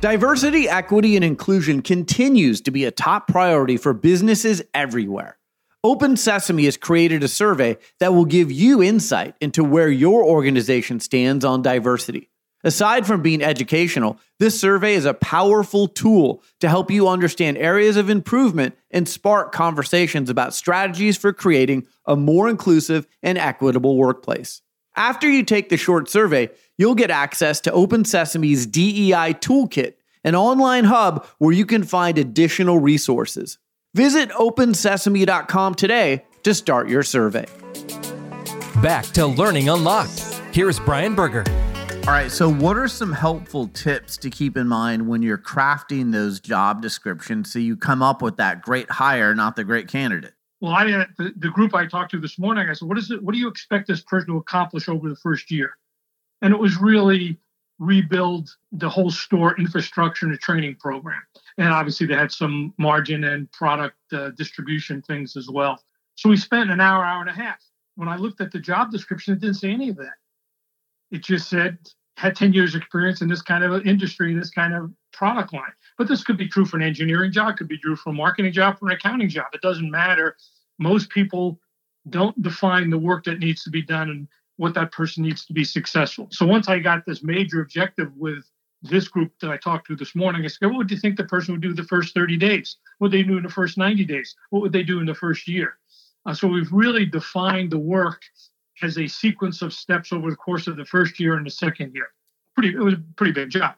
Diversity, 0.00 0.68
equity, 0.68 1.14
and 1.14 1.24
inclusion 1.24 1.80
continues 1.80 2.60
to 2.62 2.72
be 2.72 2.84
a 2.84 2.90
top 2.90 3.28
priority 3.28 3.76
for 3.76 3.92
businesses 3.92 4.60
everywhere. 4.74 5.38
Open 5.84 6.16
Sesame 6.16 6.64
has 6.64 6.76
created 6.76 7.22
a 7.22 7.28
survey 7.28 7.76
that 8.00 8.12
will 8.12 8.24
give 8.24 8.50
you 8.50 8.82
insight 8.82 9.36
into 9.40 9.62
where 9.64 9.88
your 9.88 10.24
organization 10.24 11.00
stands 11.00 11.44
on 11.44 11.62
diversity. 11.62 12.31
Aside 12.64 13.06
from 13.06 13.22
being 13.22 13.42
educational, 13.42 14.18
this 14.38 14.60
survey 14.60 14.94
is 14.94 15.04
a 15.04 15.14
powerful 15.14 15.88
tool 15.88 16.42
to 16.60 16.68
help 16.68 16.90
you 16.90 17.08
understand 17.08 17.58
areas 17.58 17.96
of 17.96 18.08
improvement 18.08 18.76
and 18.90 19.08
spark 19.08 19.52
conversations 19.52 20.30
about 20.30 20.54
strategies 20.54 21.16
for 21.16 21.32
creating 21.32 21.86
a 22.06 22.14
more 22.14 22.48
inclusive 22.48 23.06
and 23.22 23.36
equitable 23.36 23.96
workplace. 23.96 24.62
After 24.94 25.28
you 25.28 25.42
take 25.42 25.70
the 25.70 25.76
short 25.76 26.08
survey, 26.08 26.50
you'll 26.78 26.94
get 26.94 27.10
access 27.10 27.60
to 27.62 27.72
Open 27.72 28.04
Sesame's 28.04 28.66
DEI 28.66 29.34
Toolkit, 29.34 29.94
an 30.22 30.34
online 30.34 30.84
hub 30.84 31.26
where 31.38 31.52
you 31.52 31.66
can 31.66 31.82
find 31.82 32.18
additional 32.18 32.78
resources. 32.78 33.58
Visit 33.94 34.30
opensesame.com 34.30 35.74
today 35.74 36.24
to 36.44 36.54
start 36.54 36.88
your 36.88 37.02
survey. 37.02 37.46
Back 38.82 39.04
to 39.06 39.26
Learning 39.26 39.68
Unlocked. 39.68 40.20
Here's 40.52 40.78
Brian 40.78 41.14
Berger. 41.14 41.44
All 42.04 42.12
right. 42.12 42.32
So, 42.32 42.52
what 42.52 42.76
are 42.76 42.88
some 42.88 43.12
helpful 43.12 43.68
tips 43.68 44.16
to 44.18 44.28
keep 44.28 44.56
in 44.56 44.66
mind 44.66 45.06
when 45.06 45.22
you're 45.22 45.38
crafting 45.38 46.10
those 46.10 46.40
job 46.40 46.82
descriptions 46.82 47.52
so 47.52 47.60
you 47.60 47.76
come 47.76 48.02
up 48.02 48.22
with 48.22 48.36
that 48.38 48.60
great 48.60 48.90
hire, 48.90 49.36
not 49.36 49.54
the 49.54 49.62
great 49.62 49.86
candidate? 49.86 50.34
Well, 50.60 50.72
I 50.72 50.84
mean, 50.84 51.06
the, 51.16 51.32
the 51.36 51.48
group 51.50 51.76
I 51.76 51.86
talked 51.86 52.10
to 52.10 52.18
this 52.18 52.40
morning, 52.40 52.68
I 52.68 52.72
said, 52.72 52.88
"What 52.88 52.98
is 52.98 53.12
it? 53.12 53.22
What 53.22 53.34
do 53.34 53.38
you 53.38 53.46
expect 53.46 53.86
this 53.86 54.00
person 54.00 54.30
to 54.30 54.36
accomplish 54.38 54.88
over 54.88 55.08
the 55.08 55.14
first 55.14 55.48
year?" 55.52 55.78
And 56.42 56.52
it 56.52 56.58
was 56.58 56.76
really 56.76 57.38
rebuild 57.78 58.50
the 58.72 58.88
whole 58.88 59.12
store 59.12 59.56
infrastructure 59.56 60.26
and 60.26 60.34
a 60.34 60.38
training 60.38 60.74
program. 60.80 61.22
And 61.56 61.68
obviously, 61.68 62.08
they 62.08 62.14
had 62.14 62.32
some 62.32 62.74
margin 62.78 63.22
and 63.22 63.50
product 63.52 63.96
uh, 64.12 64.30
distribution 64.30 65.02
things 65.02 65.36
as 65.36 65.48
well. 65.48 65.80
So 66.16 66.28
we 66.28 66.36
spent 66.36 66.68
an 66.72 66.80
hour, 66.80 67.04
hour 67.04 67.20
and 67.20 67.30
a 67.30 67.32
half. 67.32 67.60
When 67.94 68.08
I 68.08 68.16
looked 68.16 68.40
at 68.40 68.50
the 68.50 68.58
job 68.58 68.90
description, 68.90 69.34
it 69.34 69.40
didn't 69.40 69.56
say 69.56 69.70
any 69.70 69.88
of 69.88 69.96
that. 69.98 70.14
It 71.12 71.22
just 71.22 71.48
said 71.48 71.78
had 72.16 72.34
10 72.34 72.52
years 72.52 72.74
experience 72.74 73.20
in 73.20 73.28
this 73.28 73.42
kind 73.42 73.64
of 73.64 73.86
industry, 73.86 74.34
this 74.34 74.50
kind 74.50 74.74
of 74.74 74.90
product 75.12 75.52
line. 75.52 75.72
But 75.98 76.08
this 76.08 76.24
could 76.24 76.36
be 76.36 76.48
true 76.48 76.64
for 76.64 76.76
an 76.76 76.82
engineering 76.82 77.32
job, 77.32 77.56
could 77.56 77.68
be 77.68 77.78
true 77.78 77.96
for 77.96 78.10
a 78.10 78.14
marketing 78.14 78.52
job, 78.52 78.78
for 78.78 78.88
an 78.88 78.96
accounting 78.96 79.28
job. 79.28 79.46
It 79.52 79.60
doesn't 79.60 79.90
matter. 79.90 80.36
Most 80.78 81.10
people 81.10 81.60
don't 82.10 82.40
define 82.42 82.90
the 82.90 82.98
work 82.98 83.24
that 83.24 83.38
needs 83.38 83.62
to 83.64 83.70
be 83.70 83.82
done 83.82 84.10
and 84.10 84.28
what 84.56 84.74
that 84.74 84.92
person 84.92 85.22
needs 85.22 85.44
to 85.46 85.52
be 85.52 85.64
successful. 85.64 86.28
So 86.30 86.46
once 86.46 86.68
I 86.68 86.78
got 86.78 87.04
this 87.06 87.22
major 87.22 87.60
objective 87.60 88.14
with 88.16 88.44
this 88.82 89.08
group 89.08 89.32
that 89.40 89.50
I 89.50 89.56
talked 89.56 89.86
to 89.88 89.96
this 89.96 90.14
morning, 90.14 90.44
I 90.44 90.48
said, 90.48 90.66
what 90.66 90.78
would 90.78 90.90
you 90.90 90.98
think 90.98 91.16
the 91.16 91.24
person 91.24 91.54
would 91.54 91.60
do 91.60 91.72
the 91.72 91.84
first 91.84 92.14
30 92.14 92.36
days? 92.36 92.76
What 92.98 93.06
would 93.06 93.18
they 93.18 93.22
do 93.22 93.36
in 93.36 93.42
the 93.42 93.48
first 93.48 93.78
90 93.78 94.04
days? 94.04 94.34
What 94.50 94.62
would 94.62 94.72
they 94.72 94.82
do 94.82 94.98
in 95.00 95.06
the 95.06 95.14
first 95.14 95.46
year? 95.46 95.78
Uh, 96.24 96.34
so 96.34 96.48
we've 96.48 96.72
really 96.72 97.04
defined 97.04 97.70
the 97.70 97.78
work 97.78 98.22
as 98.82 98.98
a 98.98 99.06
sequence 99.06 99.62
of 99.62 99.72
steps 99.72 100.12
over 100.12 100.30
the 100.30 100.36
course 100.36 100.66
of 100.66 100.76
the 100.76 100.84
first 100.84 101.18
year 101.20 101.36
and 101.36 101.46
the 101.46 101.50
second 101.50 101.94
year. 101.94 102.08
Pretty, 102.56 102.74
it 102.76 102.80
was 102.80 102.94
a 102.94 103.02
pretty 103.16 103.32
big 103.32 103.50
job. 103.50 103.74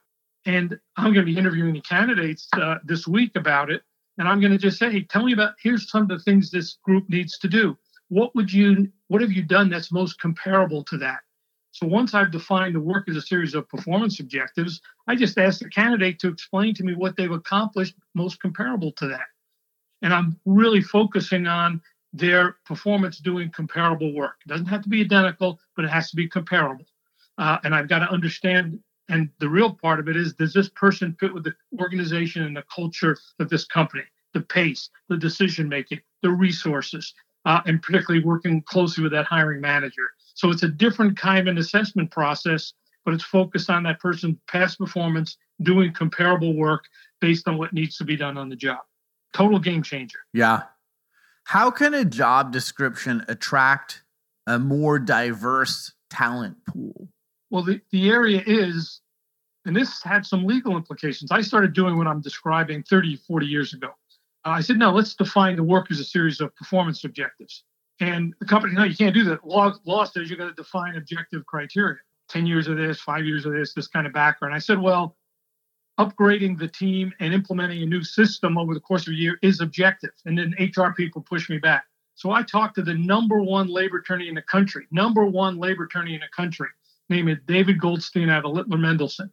And 0.47 0.79
I'm 0.97 1.13
going 1.15 1.27
to 1.27 1.33
be 1.33 1.39
interviewing 1.39 1.75
the 1.75 1.81
candidates 1.81 2.49
uh, 2.55 2.77
this 2.85 3.07
week 3.07 3.33
about 3.37 3.71
it. 3.71 3.83
And 4.19 4.29
I'm 4.29 4.41
going 4.41 4.53
to 4.53 4.59
just 4.59 4.79
say, 4.79 4.91
hey, 4.91 5.03
tell 5.03 5.25
me 5.25 5.33
about 5.33 5.55
here's 5.63 5.91
some 5.91 6.03
of 6.03 6.09
the 6.09 6.19
things 6.19 6.51
this 6.51 6.79
group 6.85 7.09
needs 7.09 7.39
to 7.39 7.49
do. 7.49 7.77
What 8.09 8.35
would 8.35 8.53
you, 8.53 8.89
what 9.09 9.23
have 9.23 9.33
you 9.33 9.43
done 9.43 9.71
that's 9.71 9.91
most 9.91 10.21
comparable 10.21 10.85
to 10.85 10.99
that? 10.99 11.21
So 11.73 11.89
once 11.89 12.15
I've 12.15 12.31
defined 12.31 12.77
the 12.77 12.81
work 12.81 13.09
as 13.09 13.17
a 13.17 13.23
series 13.23 13.55
of 13.55 13.69
performance 13.69 14.21
objectives, 14.21 14.81
I 15.09 15.17
just 15.17 15.37
ask 15.39 15.59
the 15.59 15.69
candidate 15.69 16.21
to 16.21 16.29
explain 16.29 16.73
to 16.75 16.85
me 16.85 16.95
what 16.95 17.17
they've 17.17 17.31
accomplished 17.33 17.97
most 18.15 18.41
comparable 18.41 18.93
to 18.93 19.09
that. 19.09 19.27
And 20.01 20.15
I'm 20.15 20.39
really 20.45 20.83
focusing 20.83 21.49
on 21.49 21.83
their 22.15 22.57
performance 22.65 23.19
doing 23.19 23.51
comparable 23.51 24.15
work. 24.15 24.37
It 24.47 24.49
doesn't 24.49 24.67
have 24.67 24.83
to 24.83 24.89
be 24.89 25.01
identical, 25.01 25.59
but 25.75 25.85
it 25.85 25.91
has 25.91 26.11
to 26.11 26.17
be 26.17 26.29
comparable. 26.29 26.87
Uh, 27.37 27.59
and 27.65 27.75
I've 27.75 27.89
got 27.89 27.99
to 27.99 28.11
understand 28.11 28.79
and 29.11 29.29
the 29.39 29.49
real 29.49 29.71
part 29.71 30.01
of 30.01 30.09
it 30.09 30.17
is 30.17 30.33
does 30.33 30.55
this 30.55 30.71
person 30.71 31.15
fit 31.21 31.35
with 31.35 31.45
the 31.45 31.53
organization 31.79 32.45
and 32.45 32.57
the 32.57 32.65
culture 32.75 33.19
of 33.39 33.51
this 33.51 33.67
company? 33.67 34.05
The 34.33 34.41
pace 34.41 34.89
the 35.09 35.17
decision 35.17 35.69
making 35.69 36.01
the 36.23 36.31
resources 36.31 37.13
uh, 37.45 37.61
and 37.67 37.83
particularly 37.83 38.25
working 38.25 38.63
closely 38.63 39.03
with 39.03 39.13
that 39.13 39.27
hiring 39.27 39.61
manager. 39.61 40.09
So 40.35 40.51
it's 40.51 40.63
a 40.63 40.69
different 40.69 41.19
kind 41.19 41.41
of 41.41 41.53
an 41.53 41.59
assessment 41.59 42.11
process 42.13 42.73
but 43.05 43.13
it's 43.13 43.25
focused 43.25 43.69
on 43.69 43.83
that 43.83 44.01
person's 44.01 44.39
past 44.49 44.79
performance 44.79 45.37
doing 45.61 45.93
comparable 45.93 46.57
work 46.57 46.85
based 47.21 47.47
on 47.47 47.59
what 47.59 47.75
needs 47.75 47.99
to 47.99 48.05
be 48.05 48.17
done 48.17 48.39
on 48.39 48.49
the 48.49 48.57
job. 48.57 48.79
Total 49.35 49.59
game 49.59 49.83
changer. 49.83 50.21
Yeah 50.33 50.63
how 51.45 51.71
can 51.71 51.95
a 51.95 52.05
job 52.05 52.53
description 52.53 53.25
attract 53.29 54.03
a 54.47 54.59
more 54.59 54.99
diverse 54.99 55.93
talent 56.11 56.57
pool 56.67 57.09
well, 57.55 57.63
the, 57.63 57.81
the 57.93 58.11
area 58.11 58.43
is, 58.45 59.01
and 59.65 59.77
this 59.77 60.03
had 60.03 60.27
some 60.27 60.45
legal 60.45 60.77
implications. 60.77 61.31
I 61.31 61.41
started 61.41 61.73
doing 61.73 61.97
what 61.97 62.09
I'm 62.09 62.21
describing 62.21 62.83
30, 62.83 63.15
40 63.15 63.47
years 63.47 63.73
ago. 63.73 63.91
Uh, 64.45 64.51
I 64.51 64.61
said, 64.61 64.77
no, 64.77 64.91
let's 64.91 65.15
define 65.15 65.55
the 65.55 65.63
work 65.63 65.89
as 65.93 66.01
a 66.01 66.05
series 66.05 66.41
of 66.41 66.53
performance 66.57 67.05
objectives. 67.05 67.63
And 68.01 68.35
the 68.41 68.47
company, 68.47 68.75
no, 68.75 68.83
you 68.83 68.97
can't 68.97 69.15
do 69.15 69.23
that. 69.27 69.47
Law, 69.47 69.73
law 69.87 70.03
says 70.03 70.29
you've 70.29 70.41
got 70.41 70.49
to 70.49 70.55
define 70.55 70.97
objective 70.97 71.47
criteria 71.47 71.99
10 72.29 72.45
years 72.45 72.67
of 72.67 72.77
this, 72.77 72.99
five 72.99 73.25
years 73.25 73.47
of 73.47 73.53
this, 73.53 73.73
this 73.73 73.87
kind 73.87 74.09
of 74.09 74.13
background. 74.13 74.53
I 74.53 74.59
said, 74.59 74.81
well, 74.81 75.17
upgrading 75.99 76.59
the 76.59 76.69
team 76.69 77.13
and 77.21 77.33
implementing 77.33 77.83
a 77.83 77.87
new 77.87 78.03
system 78.03 78.59
over 78.59 78.75
the 78.75 78.81
course 78.81 79.07
of 79.07 79.13
a 79.13 79.17
year 79.17 79.39
is 79.43 79.61
objective. 79.61 80.11
And 80.25 80.37
then 80.39 80.55
HR 80.59 80.93
people 80.93 81.23
push 81.23 81.49
me 81.49 81.59
back. 81.59 81.85
So 82.17 82.31
I 82.31 82.43
talked 82.43 82.77
to 82.77 82.83
the 82.83 82.95
number 82.95 83.43
one 83.43 83.69
labor 83.69 83.99
attorney 83.99 84.29
in 84.29 84.35
the 84.35 84.43
country, 84.43 84.87
number 84.91 85.25
one 85.25 85.59
labor 85.59 85.85
attorney 85.85 86.15
in 86.15 86.21
the 86.21 86.29
country, 86.35 86.69
name 87.09 87.29
is 87.29 87.39
David 87.47 87.81
Goldstein 87.81 88.31
out 88.31 88.45
of 88.45 88.53
Littler 88.53 88.79
Mendelson. 88.79 89.31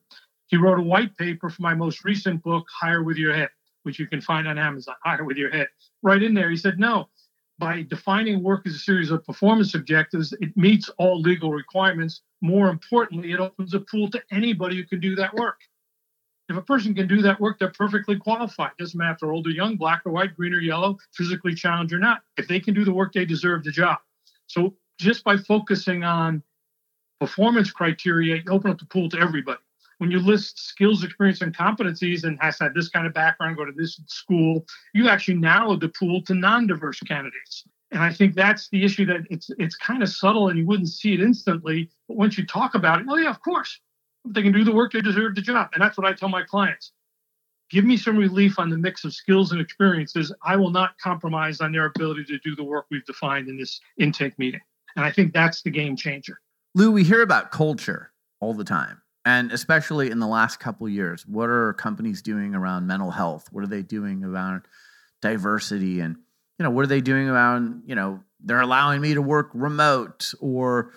He 0.48 0.58
wrote 0.58 0.80
a 0.80 0.84
white 0.84 1.16
paper 1.18 1.50
for 1.50 1.62
my 1.62 1.74
most 1.74 2.04
recent 2.04 2.44
book, 2.44 2.66
Hire 2.70 3.04
with 3.04 3.18
Your 3.18 3.34
Head, 3.34 3.50
which 3.84 4.00
you 4.00 4.08
can 4.08 4.20
find 4.20 4.48
on 4.48 4.58
Amazon, 4.58 4.96
Hire 5.04 5.24
with 5.24 5.38
Your 5.38 5.52
Head. 5.52 5.68
Right 6.02 6.22
in 6.22 6.34
there, 6.34 6.50
he 6.50 6.58
said, 6.58 6.80
no, 6.80 7.08
by 7.58 7.84
defining 7.84 8.44
work 8.44 8.66
as 8.66 8.76
a 8.76 8.80
series 8.80 9.12
of 9.12 9.24
performance 9.24 9.76
objectives, 9.76 10.34
it 10.42 10.56
meets 10.58 10.90
all 10.98 11.22
legal 11.22 11.52
requirements. 11.52 12.22
More 12.42 12.70
importantly, 12.70 13.32
it 13.32 13.40
opens 13.40 13.74
a 13.74 13.80
pool 13.80 14.10
to 14.10 14.22
anybody 14.32 14.76
who 14.76 14.86
can 14.86 15.00
do 15.00 15.16
that 15.16 15.34
work. 15.36 15.60
If 16.50 16.58
a 16.58 16.62
person 16.62 16.94
can 16.94 17.08
do 17.08 17.22
that 17.22 17.40
work, 17.40 17.60
they're 17.60 17.70
perfectly 17.70 18.18
qualified. 18.18 18.72
Doesn't 18.78 18.98
matter 18.98 19.14
if 19.14 19.20
they're 19.20 19.32
old 19.32 19.48
or 19.48 19.52
young, 19.52 19.78
black 19.78 20.02
or 20.06 20.12
white, 20.12 20.36
green 20.36 20.54
or 20.54 20.60
yellow, 20.60 20.98
physically 21.14 21.56
challenged 21.56 21.94
or 21.94 22.00
not. 22.00 22.22
If 22.38 22.48
they 22.48 22.60
can 22.60 22.74
do 22.74 22.84
the 22.84 22.92
work, 22.92 23.14
they 23.14 23.26
deserve 23.26 23.64
the 23.64 23.72
job. 23.72 24.00
So 24.48 24.76
just 25.00 25.24
by 25.24 25.38
focusing 25.38 26.04
on 26.04 26.44
performance 27.20 27.72
criteria, 27.72 28.36
you 28.36 28.52
open 28.52 28.72
up 28.72 28.80
the 28.80 28.86
pool 28.86 29.08
to 29.10 29.20
everybody. 29.20 29.60
When 30.00 30.10
you 30.10 30.20
list 30.20 30.60
skills, 30.60 31.04
experience, 31.04 31.42
and 31.42 31.56
competencies 31.56 32.24
and 32.24 32.38
has 32.42 32.58
had 32.60 32.74
this 32.74 32.90
kind 32.90 33.06
of 33.06 33.14
background, 33.14 33.56
go 33.56 33.66
to 33.66 33.72
this 33.72 34.02
school, 34.08 34.66
you 34.94 35.08
actually 35.08 35.36
narrow 35.36 35.76
the 35.76 35.90
pool 35.90 36.24
to 36.24 36.34
non-diverse 36.34 37.00
candidates. 37.02 37.66
And 37.92 38.02
I 38.02 38.12
think 38.12 38.34
that's 38.34 38.68
the 38.70 38.84
issue 38.84 39.06
that 39.06 39.22
it's 39.30 39.52
it's 39.60 39.76
kind 39.76 40.02
of 40.02 40.10
subtle 40.10 40.48
and 40.48 40.58
you 40.58 40.66
wouldn't 40.66 40.90
see 40.90 41.14
it 41.14 41.22
instantly. 41.22 41.90
But 42.08 42.18
once 42.18 42.38
you 42.38 42.48
talk 42.48 42.74
about 42.74 43.02
it, 43.02 43.06
oh 43.10 43.18
yeah, 43.18 43.30
of 43.30 43.42
course. 43.42 43.80
They 44.26 44.42
can 44.42 44.52
do 44.52 44.64
the 44.64 44.74
work, 44.74 44.94
they 44.94 45.02
deserve 45.02 45.36
the 45.36 45.42
job. 45.42 45.70
And 45.74 45.82
that's 45.82 45.98
what 45.98 46.06
I 46.06 46.14
tell 46.14 46.30
my 46.30 46.44
clients. 46.44 46.92
Give 47.70 47.86
me 47.86 47.96
some 47.96 48.18
relief 48.18 48.60
on 48.60 48.70
the 48.70 48.78
mix 48.78 49.06
of 49.06 49.14
skills 49.14 49.54
and 49.54 49.62
experiences. 49.62 50.34
I 50.44 50.58
will 50.58 50.72
not 50.72 50.98
compromise 51.02 51.62
on 51.62 51.72
their 51.72 51.86
ability 51.86 52.26
to 52.26 52.38
do 52.40 52.56
the 52.56 52.64
work 52.64 52.86
we've 52.92 53.06
defined 53.06 53.48
in 53.48 53.58
this 53.58 53.80
intake 53.98 54.38
meeting. 54.38 54.60
And 54.96 55.06
I 55.06 55.12
think 55.12 55.34
that's 55.34 55.62
the 55.62 55.70
game 55.70 55.96
changer. 55.96 56.40
Lou, 56.76 56.92
we 56.92 57.04
hear 57.04 57.22
about 57.22 57.52
culture 57.52 58.12
all 58.42 58.54
the 58.54 58.64
time, 58.64 59.02
and 59.26 59.52
especially 59.52 60.12
in 60.12 60.20
the 60.20 60.28
last 60.28 60.60
couple 60.60 60.88
years. 60.90 61.26
What 61.26 61.50
are 61.50 61.74
companies 61.74 62.22
doing 62.22 62.56
around 62.56 62.88
mental 62.88 63.12
health? 63.12 63.48
What 63.52 63.64
are 63.64 63.68
they 63.68 63.82
doing 63.82 64.24
around 64.24 64.64
diversity? 65.22 66.02
And 66.02 66.18
you 66.60 66.64
know, 66.64 66.72
what 66.72 66.84
are 66.84 66.88
they 66.88 67.02
doing 67.02 67.30
around 67.30 67.84
you 67.86 67.96
know 67.96 68.22
they're 68.44 68.62
allowing 68.62 69.02
me 69.02 69.14
to 69.14 69.22
work 69.22 69.50
remote 69.54 70.34
or 70.40 70.92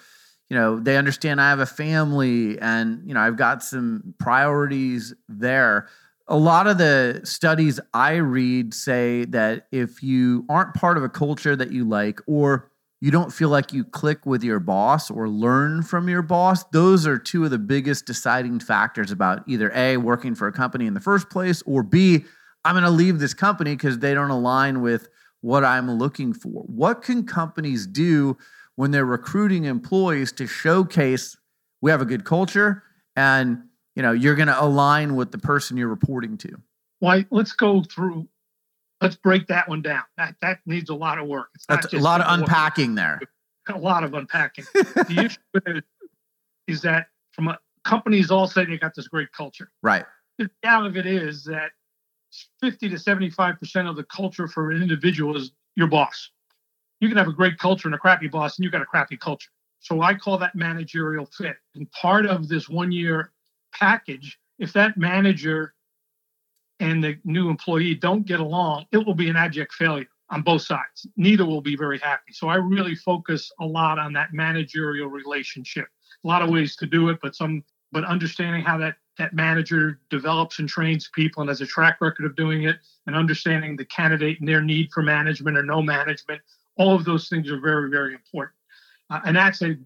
you 0.54 0.61
know 0.61 0.78
they 0.78 0.96
understand 0.96 1.40
I 1.40 1.49
have 1.49 1.58
a 1.58 1.66
family 1.66 2.61
and 2.61 3.02
you 3.08 3.12
know 3.12 3.18
I've 3.18 3.37
got 3.37 3.64
some 3.64 4.14
priorities 4.20 5.12
there. 5.28 5.88
A 6.28 6.37
lot 6.37 6.68
of 6.68 6.78
the 6.78 7.23
studies 7.25 7.80
I 7.92 8.14
read 8.14 8.73
say 8.73 9.25
that 9.26 9.66
if 9.73 10.00
you 10.00 10.46
aren't 10.49 10.73
part 10.75 10.96
of 10.96 11.02
a 11.02 11.08
culture 11.08 11.56
that 11.56 11.73
you 11.73 11.84
like 11.84 12.20
or 12.28 12.70
you 13.00 13.11
don't 13.11 13.32
feel 13.32 13.49
like 13.49 13.73
you 13.73 13.82
click 13.82 14.25
with 14.26 14.44
your 14.44 14.61
boss 14.61 15.11
or 15.11 15.28
learn 15.28 15.82
from 15.82 16.08
your 16.08 16.23
boss, 16.23 16.62
those 16.66 17.04
are 17.04 17.18
two 17.18 17.44
of 17.44 17.50
the 17.50 17.58
biggest 17.58 18.06
deciding 18.06 18.61
factors 18.61 19.11
about 19.11 19.42
either 19.49 19.73
A, 19.75 19.96
working 19.96 20.37
for 20.37 20.46
a 20.46 20.52
company 20.52 20.87
in 20.87 20.94
the 20.94 21.00
first 21.00 21.30
place, 21.30 21.64
or 21.66 21.82
B, 21.82 22.25
I'm 22.64 22.75
going 22.75 22.84
to 22.84 22.90
leave 22.90 23.18
this 23.18 23.34
company 23.34 23.75
because 23.75 23.99
they 23.99 24.14
don't 24.14 24.30
align 24.30 24.82
with 24.82 25.08
what 25.40 25.64
I'm 25.64 25.90
looking 25.90 26.32
for. 26.32 26.62
What 26.62 27.02
can 27.02 27.26
companies 27.26 27.88
do 27.88 28.38
when 28.76 28.90
they're 28.90 29.04
recruiting 29.04 29.64
employees 29.64 30.32
to 30.32 30.46
showcase 30.46 31.36
we 31.80 31.90
have 31.90 32.00
a 32.00 32.06
good 32.06 32.24
culture 32.24 32.82
and 33.16 33.62
you 33.94 34.02
know 34.02 34.12
you're 34.12 34.34
going 34.34 34.48
to 34.48 34.62
align 34.62 35.16
with 35.16 35.30
the 35.30 35.38
person 35.38 35.76
you're 35.76 35.88
reporting 35.88 36.36
to? 36.38 36.60
Why? 37.00 37.26
Let's 37.30 37.52
go 37.52 37.82
through 37.82 38.28
let's 39.00 39.16
break 39.16 39.46
that 39.48 39.68
one 39.68 39.82
down. 39.82 40.02
That 40.16 40.34
that 40.40 40.60
needs 40.66 40.90
a 40.90 40.94
lot 40.94 41.18
of 41.18 41.26
work. 41.26 41.48
It's 41.54 41.66
That's 41.66 41.92
a 41.92 41.98
lot 41.98 42.20
of 42.20 42.26
unpacking 42.28 42.94
work. 42.94 43.20
there. 43.66 43.76
A 43.76 43.78
lot 43.78 44.04
of 44.04 44.14
unpacking. 44.14 44.64
the 44.74 45.22
issue 45.24 45.38
is, 45.66 45.82
is 46.66 46.82
that 46.82 47.06
from 47.32 47.48
a, 47.48 47.58
companies 47.84 48.30
all 48.30 48.46
say 48.46 48.64
they 48.64 48.78
got 48.78 48.94
this 48.94 49.08
great 49.08 49.32
culture. 49.32 49.70
Right. 49.82 50.04
The 50.38 50.50
reality 50.62 50.98
of 50.98 51.06
it 51.06 51.06
is 51.06 51.44
that 51.44 51.70
50 52.60 52.88
to 52.90 52.96
75% 52.96 53.88
of 53.88 53.96
the 53.96 54.04
culture 54.04 54.48
for 54.48 54.70
an 54.70 54.82
individual 54.82 55.36
is 55.36 55.52
your 55.76 55.86
boss. 55.86 56.30
You 57.04 57.11
can 57.11 57.18
have 57.18 57.28
a 57.28 57.32
great 57.32 57.58
culture 57.58 57.87
and 57.87 57.94
a 57.94 57.99
crappy 57.99 58.28
boss, 58.28 58.56
and 58.56 58.64
you've 58.64 58.73
got 58.73 58.80
a 58.80 58.87
crappy 58.87 59.18
culture. 59.18 59.50
So 59.80 60.00
I 60.00 60.14
call 60.14 60.38
that 60.38 60.54
managerial 60.54 61.26
fit. 61.26 61.56
And 61.75 61.90
part 61.92 62.25
of 62.25 62.49
this 62.49 62.66
one 62.66 62.90
year 62.90 63.30
package, 63.75 64.38
if 64.58 64.73
that 64.73 64.96
manager 64.96 65.75
and 66.80 67.04
the 67.04 67.18
new 67.23 67.50
employee 67.50 67.94
don't 67.94 68.25
get 68.25 68.40
along, 68.40 68.87
it 68.90 69.04
will 69.04 69.14
be 69.14 69.28
an 69.28 69.37
abject 69.37 69.75
failure 69.75 70.08
on 70.30 70.40
both 70.40 70.62
sides. 70.62 71.06
Neither 71.18 71.44
will 71.44 71.61
be 71.61 71.76
very 71.76 71.99
happy. 71.99 72.32
So 72.32 72.49
I 72.49 72.54
really 72.54 72.94
focus 72.94 73.52
a 73.61 73.66
lot 73.66 73.99
on 73.99 74.14
that 74.14 74.32
managerial 74.32 75.08
relationship. 75.08 75.88
A 76.25 76.26
lot 76.26 76.40
of 76.40 76.49
ways 76.49 76.75
to 76.76 76.87
do 76.87 77.11
it, 77.11 77.18
but 77.20 77.37
some 77.37 77.62
but 77.92 78.04
understanding 78.04 78.62
how 78.62 78.78
that 78.78 78.96
that 79.18 79.34
manager 79.34 80.00
develops 80.08 80.58
and 80.58 80.70
trains 80.70 81.11
people 81.14 81.42
and 81.42 81.50
has 81.50 81.61
a 81.61 81.66
track 81.66 82.00
record 82.00 82.25
of 82.25 82.34
doing 82.34 82.62
it 82.62 82.78
and 83.06 83.14
understanding 83.14 83.76
the 83.76 83.84
candidate 83.84 84.40
and 84.40 84.49
their 84.49 84.62
need 84.62 84.90
for 84.90 85.02
management 85.02 85.58
or 85.58 85.62
no 85.62 85.82
management 85.82 86.40
all 86.76 86.94
of 86.94 87.04
those 87.04 87.28
things 87.28 87.50
are 87.50 87.60
very 87.60 87.90
very 87.90 88.14
important 88.14 88.56
uh, 89.10 89.20
and 89.24 89.36
that's 89.36 89.62
a 89.62 89.76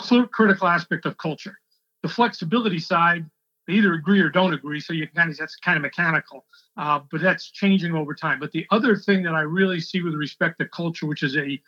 cl- 0.00 0.26
critical 0.26 0.66
aspect 0.66 1.06
of 1.06 1.16
culture 1.18 1.58
the 2.02 2.08
flexibility 2.08 2.78
side 2.78 3.24
they 3.66 3.74
either 3.74 3.94
agree 3.94 4.20
or 4.20 4.28
don't 4.28 4.54
agree. 4.54 4.80
So 4.80 4.92
you 4.92 5.08
kind 5.08 5.30
of 5.30 5.36
that's 5.36 5.56
kind 5.56 5.76
of 5.76 5.82
mechanical, 5.82 6.46
uh, 6.76 7.00
but 7.10 7.20
that's 7.20 7.50
changing 7.50 7.94
over 7.94 8.14
time. 8.14 8.38
But 8.38 8.52
the 8.52 8.66
other 8.70 8.96
thing 8.96 9.22
that 9.24 9.34
I 9.34 9.40
really 9.40 9.80
see 9.80 10.02
with 10.02 10.14
respect 10.14 10.58
to 10.60 10.68
culture, 10.68 11.06
which 11.06 11.22
is 11.22 11.36
a 11.36 11.60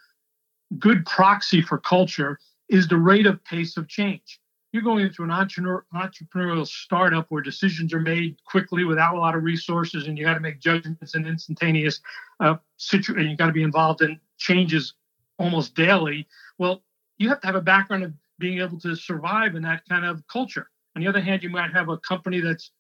good 0.79 1.05
proxy 1.07 1.61
for 1.61 1.79
culture, 1.79 2.39
is 2.69 2.87
the 2.87 2.97
rate 2.97 3.27
of 3.27 3.43
pace 3.45 3.77
of 3.77 3.89
change. 3.89 4.41
You're 4.73 4.83
going 4.83 5.05
into 5.07 5.23
an 5.23 5.31
entrepreneur, 5.31 5.85
entrepreneurial 5.95 6.67
startup 6.67 7.27
where 7.31 7.41
decisions 7.43 7.95
are 7.95 8.01
made 8.01 8.37
quickly 8.45 8.85
without 8.85 9.15
a 9.15 9.19
lot 9.19 9.35
of 9.35 9.43
resources, 9.43 10.07
and 10.07 10.19
you 10.19 10.25
got 10.25 10.35
to 10.35 10.41
make 10.41 10.61
judgments 10.61 11.15
in 11.15 11.27
instantaneous 11.27 12.01
uh, 12.41 12.57
situation. 12.77 13.31
You 13.31 13.37
got 13.37 13.47
to 13.47 13.53
be 13.53 13.63
involved 13.63 14.03
in 14.03 14.21
changes 14.37 14.95
almost 15.39 15.75
daily. 15.75 16.27
Well, 16.59 16.83
you 17.17 17.29
have 17.31 17.41
to 17.41 17.47
have 17.47 17.57
a 17.57 17.63
background 17.63 18.05
of 18.05 18.13
being 18.39 18.61
able 18.61 18.79
to 18.81 18.95
survive 18.95 19.55
in 19.55 19.63
that 19.63 19.83
kind 19.89 20.05
of 20.05 20.23
culture 20.29 20.71
On 20.95 21.03
the 21.03 21.09
other 21.09 21.21
hand, 21.21 21.43
you 21.43 21.51
might 21.51 21.73
have 21.73 21.89
a 21.89 21.99
company 21.99 22.41
that's 22.41 22.71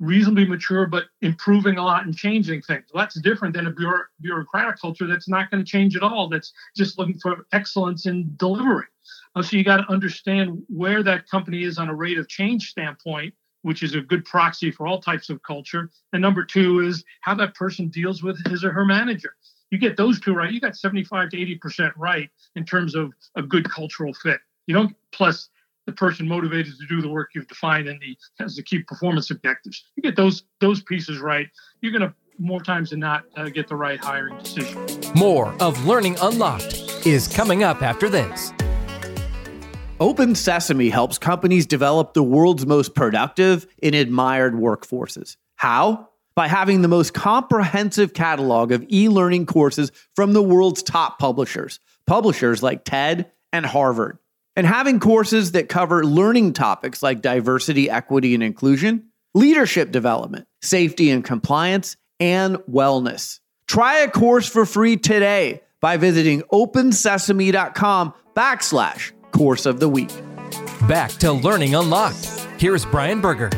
reasonably 0.00 0.44
mature 0.46 0.86
but 0.86 1.06
improving 1.22 1.76
a 1.76 1.84
lot 1.84 2.04
and 2.04 2.16
changing 2.16 2.62
things. 2.62 2.84
Well, 2.92 3.02
that's 3.02 3.20
different 3.20 3.54
than 3.54 3.66
a 3.66 3.70
bureau- 3.70 4.04
bureaucratic 4.20 4.80
culture 4.80 5.06
that's 5.06 5.28
not 5.28 5.50
going 5.50 5.64
to 5.64 5.68
change 5.68 5.96
at 5.96 6.02
all. 6.02 6.28
That's 6.28 6.52
just 6.76 6.98
looking 6.98 7.18
for 7.18 7.46
excellence 7.52 8.06
in 8.06 8.32
delivery. 8.36 8.86
Uh, 9.34 9.42
so 9.42 9.56
you 9.56 9.64
got 9.64 9.78
to 9.78 9.90
understand 9.90 10.62
where 10.68 11.02
that 11.02 11.28
company 11.28 11.62
is 11.62 11.78
on 11.78 11.88
a 11.88 11.94
rate 11.94 12.18
of 12.18 12.28
change 12.28 12.70
standpoint, 12.70 13.34
which 13.62 13.82
is 13.82 13.94
a 13.94 14.00
good 14.00 14.24
proxy 14.24 14.70
for 14.70 14.86
all 14.86 15.00
types 15.00 15.30
of 15.30 15.42
culture. 15.42 15.90
And 16.12 16.22
number 16.22 16.44
two 16.44 16.80
is 16.80 17.04
how 17.20 17.34
that 17.36 17.54
person 17.54 17.88
deals 17.88 18.22
with 18.22 18.38
his 18.46 18.64
or 18.64 18.72
her 18.72 18.84
manager. 18.84 19.34
You 19.70 19.78
get 19.78 19.96
those 19.96 20.18
two 20.18 20.34
right, 20.34 20.52
you 20.52 20.60
got 20.60 20.76
75 20.76 21.30
to 21.30 21.36
80% 21.36 21.92
right 21.96 22.30
in 22.56 22.64
terms 22.64 22.94
of 22.94 23.12
a 23.36 23.42
good 23.42 23.68
cultural 23.70 24.14
fit. 24.14 24.40
You 24.66 24.74
don't 24.74 24.94
plus 25.12 25.50
the 25.86 25.92
person 25.92 26.28
motivated 26.28 26.74
to 26.78 26.86
do 26.86 27.00
the 27.00 27.08
work 27.08 27.30
you've 27.34 27.48
defined 27.48 27.88
and 27.88 28.00
the 28.00 28.16
has 28.38 28.56
the 28.56 28.62
key 28.62 28.80
performance 28.80 29.30
objectives. 29.30 29.84
You 29.96 30.02
get 30.02 30.16
those 30.16 30.44
those 30.60 30.82
pieces 30.82 31.18
right, 31.18 31.48
you're 31.80 31.92
going 31.92 32.02
to 32.02 32.14
more 32.38 32.60
times 32.60 32.90
than 32.90 33.00
not 33.00 33.24
uh, 33.36 33.48
get 33.48 33.68
the 33.68 33.76
right 33.76 34.02
hiring 34.02 34.38
decision. 34.38 34.86
More 35.16 35.54
of 35.60 35.84
Learning 35.86 36.16
Unlocked 36.20 37.06
is 37.06 37.26
coming 37.26 37.64
up 37.64 37.82
after 37.82 38.08
this. 38.08 38.52
Open 40.00 40.36
Sesame 40.36 40.90
helps 40.90 41.18
companies 41.18 41.66
develop 41.66 42.14
the 42.14 42.22
world's 42.22 42.64
most 42.64 42.94
productive 42.94 43.66
and 43.82 43.96
admired 43.96 44.54
workforces. 44.54 45.36
How? 45.56 46.10
By 46.36 46.46
having 46.46 46.82
the 46.82 46.88
most 46.88 47.14
comprehensive 47.14 48.14
catalog 48.14 48.70
of 48.70 48.86
e 48.92 49.08
learning 49.08 49.46
courses 49.46 49.90
from 50.14 50.34
the 50.34 50.42
world's 50.42 50.84
top 50.84 51.18
publishers, 51.18 51.80
publishers 52.06 52.62
like 52.62 52.84
TED 52.84 53.32
and 53.52 53.66
Harvard 53.66 54.18
and 54.54 54.68
having 54.68 55.00
courses 55.00 55.52
that 55.52 55.68
cover 55.68 56.04
learning 56.04 56.52
topics 56.52 57.02
like 57.02 57.20
diversity, 57.20 57.90
equity, 57.90 58.34
and 58.34 58.42
inclusion, 58.42 59.08
leadership 59.34 59.90
development, 59.90 60.46
safety 60.62 61.10
and 61.10 61.24
compliance, 61.24 61.96
and 62.20 62.56
wellness. 62.70 63.40
Try 63.66 63.98
a 63.98 64.10
course 64.10 64.48
for 64.48 64.64
free 64.64 64.96
today 64.96 65.62
by 65.80 65.96
visiting 65.96 66.42
opensesame.com 66.52 68.14
backslash 68.36 69.12
course 69.38 69.66
of 69.66 69.78
the 69.78 69.88
week. 69.88 70.10
Back 70.88 71.12
to 71.12 71.30
Learning 71.30 71.76
Unlocked. 71.76 72.26
Here's 72.58 72.84
Brian 72.84 73.20
Berger. 73.20 73.50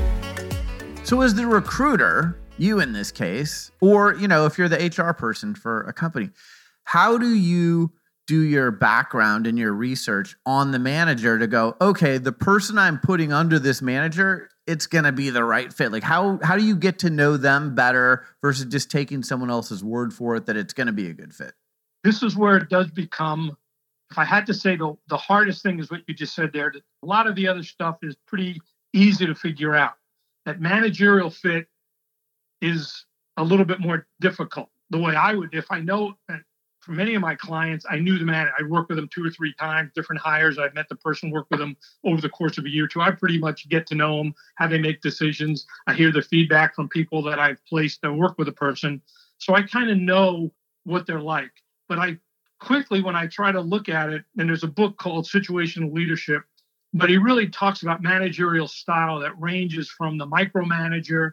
So 1.05 1.23
as 1.23 1.35
the 1.35 1.47
recruiter, 1.47 2.39
you 2.59 2.81
in 2.81 2.93
this 2.93 3.11
case, 3.11 3.71
or 3.81 4.15
you 4.15 4.29
know, 4.29 4.45
if 4.45 4.59
you're 4.59 4.69
the 4.69 4.77
HR 4.95 5.15
person 5.15 5.55
for 5.55 5.81
a 5.85 5.95
company, 5.95 6.29
how 6.85 7.17
do 7.17 7.35
you 7.35 7.93
do 8.27 8.43
your 8.43 8.71
background 8.71 9.47
and 9.47 9.59
your 9.59 9.73
research 9.73 10.37
on 10.45 10.71
the 10.71 10.79
manager 10.79 11.39
to 11.39 11.47
go, 11.47 11.75
okay, 11.81 12.19
the 12.19 12.31
person 12.31 12.77
I'm 12.77 12.99
putting 12.99 13.33
under 13.33 13.59
this 13.59 13.81
manager, 13.81 14.51
it's 14.67 14.87
going 14.87 15.05
to 15.05 15.13
be 15.13 15.31
the 15.31 15.45
right 15.45 15.73
fit. 15.73 15.93
Like 15.93 16.03
how 16.03 16.39
how 16.43 16.59
do 16.59 16.63
you 16.63 16.77
get 16.77 16.99
to 16.99 17.11
know 17.11 17.39
them 17.39 17.75
better 17.75 18.27
versus 18.43 18.67
just 18.67 18.91
taking 18.91 19.23
someone 19.23 19.51
else's 19.51 19.83
word 19.83 20.13
for 20.13 20.37
it 20.37 20.45
that 20.45 20.59
it's 20.59 20.75
going 20.75 20.89
to 20.89 20.93
be 20.93 21.09
a 21.09 21.15
good 21.15 21.33
fit? 21.33 21.55
This 22.05 22.23
is 22.23 22.37
where 22.37 22.59
it 22.59 22.69
does 22.69 22.91
become 22.91 23.57
if 24.11 24.19
I 24.19 24.25
had 24.25 24.47
to 24.47 24.55
say 24.55 24.77
the 24.77 24.97
the 25.09 25.17
hardest 25.17 25.63
thing 25.63 25.79
is 25.79 25.91
what 25.91 26.03
you 26.07 26.15
just 26.15 26.35
said 26.35 26.53
there. 26.53 26.73
A 27.03 27.07
lot 27.07 27.27
of 27.27 27.37
the 27.37 27.47
other 27.47 27.63
stuff 27.63 27.99
is 28.03 28.17
pretty 28.27 28.61
easy 28.93 29.27
to 29.27 29.35
figure 29.35 29.75
out. 29.75 29.95
That 30.47 30.61
managerial 30.61 31.31
fit 31.31 31.67
is 32.61 33.05
a 33.37 33.45
little 33.45 33.65
bit 33.65 33.81
more 33.81 34.07
difficult. 34.21 34.69
The 34.91 34.99
way 34.99 35.15
I 35.15 35.35
would, 35.35 35.55
if 35.55 35.71
I 35.71 35.81
know 35.81 36.15
for 36.81 36.93
many 36.93 37.15
of 37.15 37.21
my 37.21 37.35
clients, 37.35 37.85
I 37.89 37.99
knew 37.99 38.19
the 38.19 38.25
man. 38.25 38.49
I 38.59 38.63
worked 38.65 38.89
with 38.89 38.97
them 38.97 39.09
two 39.13 39.25
or 39.25 39.31
three 39.31 39.55
times, 39.55 39.93
different 39.95 40.21
hires. 40.21 40.59
I've 40.59 40.75
met 40.75 40.89
the 40.89 40.97
person, 40.97 41.31
worked 41.31 41.51
with 41.51 41.61
them 41.61 41.77
over 42.05 42.21
the 42.21 42.29
course 42.29 42.59
of 42.59 42.65
a 42.65 42.71
year 42.71 42.87
or 42.87 42.89
two. 42.89 43.03
I 43.03 43.11
pretty 43.11 43.39
much 43.39 43.69
get 43.69 43.87
to 43.89 43.95
know 43.95 44.17
them, 44.19 44.35
how 44.57 44.67
they 44.67 44.79
make 44.79 45.03
decisions. 45.03 45.67
I 45.87 45.95
hear 45.95 46.11
the 46.11 46.23
feedback 46.23 46.75
from 46.75 46.89
people 46.89 47.23
that 47.25 47.39
I've 47.39 47.65
placed 47.67 48.01
that 48.03 48.13
work 48.13 48.39
with 48.39 48.49
a 48.49 48.53
person. 48.53 49.03
So 49.39 49.55
I 49.55 49.63
kind 49.63 49.91
of 49.91 49.99
know 49.99 50.53
what 50.85 51.07
they're 51.07 51.21
like. 51.21 51.53
But 51.89 51.99
I 51.99 52.19
quickly, 52.61 53.03
when 53.03 53.17
I 53.17 53.27
try 53.27 53.53
to 53.53 53.61
look 53.61 53.89
at 53.89 54.11
it, 54.11 54.25
and 54.39 54.49
there's 54.49 54.65
a 54.65 54.69
book 54.69 54.97
called 54.99 55.27
Situational 55.27 55.93
Leadership, 55.93 56.43
but 56.93 57.11
he 57.11 57.17
really 57.17 57.49
talks 57.49 57.83
about 57.83 58.03
managerial 58.03 58.69
style 58.69 59.19
that 59.21 59.39
ranges 59.41 59.91
from 59.91 60.19
the 60.19 60.27
micromanager 60.27 61.33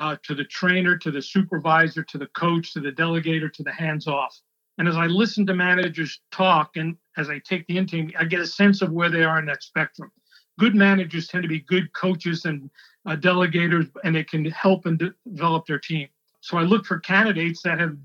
uh, 0.00 0.16
to 0.22 0.34
the 0.34 0.44
trainer 0.44 0.96
to 0.96 1.10
the 1.10 1.22
supervisor 1.22 2.02
to 2.04 2.18
the 2.18 2.28
coach 2.28 2.72
to 2.72 2.80
the 2.80 2.92
delegator 2.92 3.52
to 3.52 3.62
the 3.62 3.72
hands 3.72 4.06
off 4.06 4.40
and 4.78 4.86
as 4.86 4.96
I 4.96 5.06
listen 5.06 5.44
to 5.46 5.54
managers 5.54 6.20
talk 6.30 6.76
and 6.76 6.96
as 7.16 7.28
I 7.28 7.40
take 7.40 7.66
the 7.66 7.76
intake, 7.76 8.14
I 8.18 8.24
get 8.24 8.40
a 8.40 8.46
sense 8.46 8.80
of 8.80 8.92
where 8.92 9.10
they 9.10 9.24
are 9.24 9.40
in 9.40 9.46
that 9.46 9.62
spectrum. 9.62 10.10
Good 10.58 10.74
managers 10.74 11.26
tend 11.26 11.42
to 11.42 11.48
be 11.48 11.60
good 11.60 11.92
coaches 11.92 12.44
and 12.44 12.70
uh, 13.04 13.16
delegators, 13.16 13.90
and 14.04 14.14
they 14.14 14.24
can 14.24 14.44
help 14.46 14.86
and 14.86 14.98
de- 14.98 15.14
develop 15.32 15.66
their 15.66 15.78
team. 15.80 16.08
So 16.40 16.56
I 16.56 16.62
look 16.62 16.86
for 16.86 17.00
candidates 17.00 17.62
that 17.62 17.80
have 17.80 17.96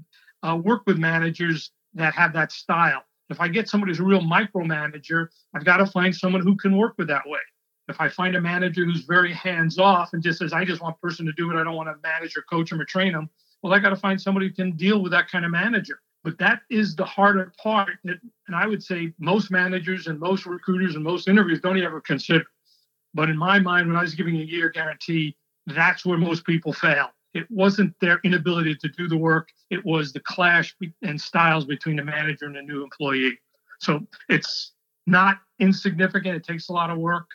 uh, 0.41 0.55
worked 0.55 0.87
with 0.87 0.97
managers 0.97 1.71
that 1.95 2.13
have 2.13 2.33
that 2.33 2.51
style. 2.51 3.03
If 3.29 3.39
I 3.39 3.47
get 3.47 3.69
somebody 3.69 3.91
who's 3.91 3.99
a 3.99 4.03
real 4.03 4.21
micromanager, 4.21 5.27
I've 5.55 5.65
got 5.65 5.77
to 5.77 5.85
find 5.85 6.15
someone 6.15 6.41
who 6.41 6.55
can 6.55 6.77
work 6.77 6.95
with 6.97 7.07
that 7.07 7.23
way. 7.25 7.39
If 7.87 7.99
I 7.99 8.09
find 8.09 8.35
a 8.35 8.41
manager 8.41 8.85
who's 8.85 9.01
very 9.01 9.33
hands 9.33 9.77
off 9.77 10.13
and 10.13 10.23
just 10.23 10.39
says, 10.39 10.53
I 10.53 10.63
just 10.65 10.81
want 10.81 10.95
a 10.97 11.05
person 11.05 11.25
to 11.25 11.33
do 11.33 11.51
it, 11.51 11.59
I 11.59 11.63
don't 11.63 11.75
want 11.75 11.89
to 11.89 11.95
manage 12.07 12.37
or 12.37 12.43
coach 12.43 12.69
them 12.69 12.79
or 12.79 12.85
train 12.85 13.11
them, 13.11 13.29
well, 13.61 13.73
I 13.73 13.79
got 13.79 13.89
to 13.89 13.95
find 13.95 14.19
somebody 14.19 14.47
who 14.47 14.53
can 14.53 14.71
deal 14.73 15.01
with 15.01 15.11
that 15.11 15.29
kind 15.29 15.45
of 15.45 15.51
manager. 15.51 15.99
But 16.23 16.37
that 16.37 16.61
is 16.69 16.95
the 16.95 17.05
harder 17.05 17.53
part. 17.61 17.97
That, 18.05 18.17
and 18.47 18.55
I 18.55 18.67
would 18.67 18.83
say 18.83 19.13
most 19.19 19.51
managers 19.51 20.07
and 20.07 20.19
most 20.19 20.45
recruiters 20.45 20.95
and 20.95 21.03
most 21.03 21.27
interviewers 21.27 21.59
don't 21.59 21.81
ever 21.81 21.99
consider. 21.99 22.45
But 23.13 23.29
in 23.29 23.37
my 23.37 23.59
mind, 23.59 23.87
when 23.87 23.97
I 23.97 24.01
was 24.01 24.15
giving 24.15 24.37
a 24.37 24.43
year 24.43 24.69
guarantee, 24.69 25.35
that's 25.67 26.05
where 26.05 26.17
most 26.17 26.45
people 26.45 26.71
fail. 26.71 27.09
It 27.33 27.49
wasn't 27.49 27.93
their 27.99 28.19
inability 28.23 28.75
to 28.75 28.89
do 28.89 29.07
the 29.07 29.17
work, 29.17 29.49
it 29.69 29.83
was 29.85 30.13
the 30.13 30.19
clash 30.19 30.75
and 31.01 31.19
styles 31.19 31.65
between 31.65 31.95
the 31.95 32.03
manager 32.03 32.45
and 32.45 32.55
the 32.55 32.61
new 32.61 32.83
employee. 32.83 33.39
So 33.79 34.01
it's 34.29 34.73
not 35.07 35.39
insignificant. 35.59 36.35
It 36.35 36.43
takes 36.43 36.69
a 36.69 36.73
lot 36.73 36.89
of 36.89 36.97
work. 36.97 37.27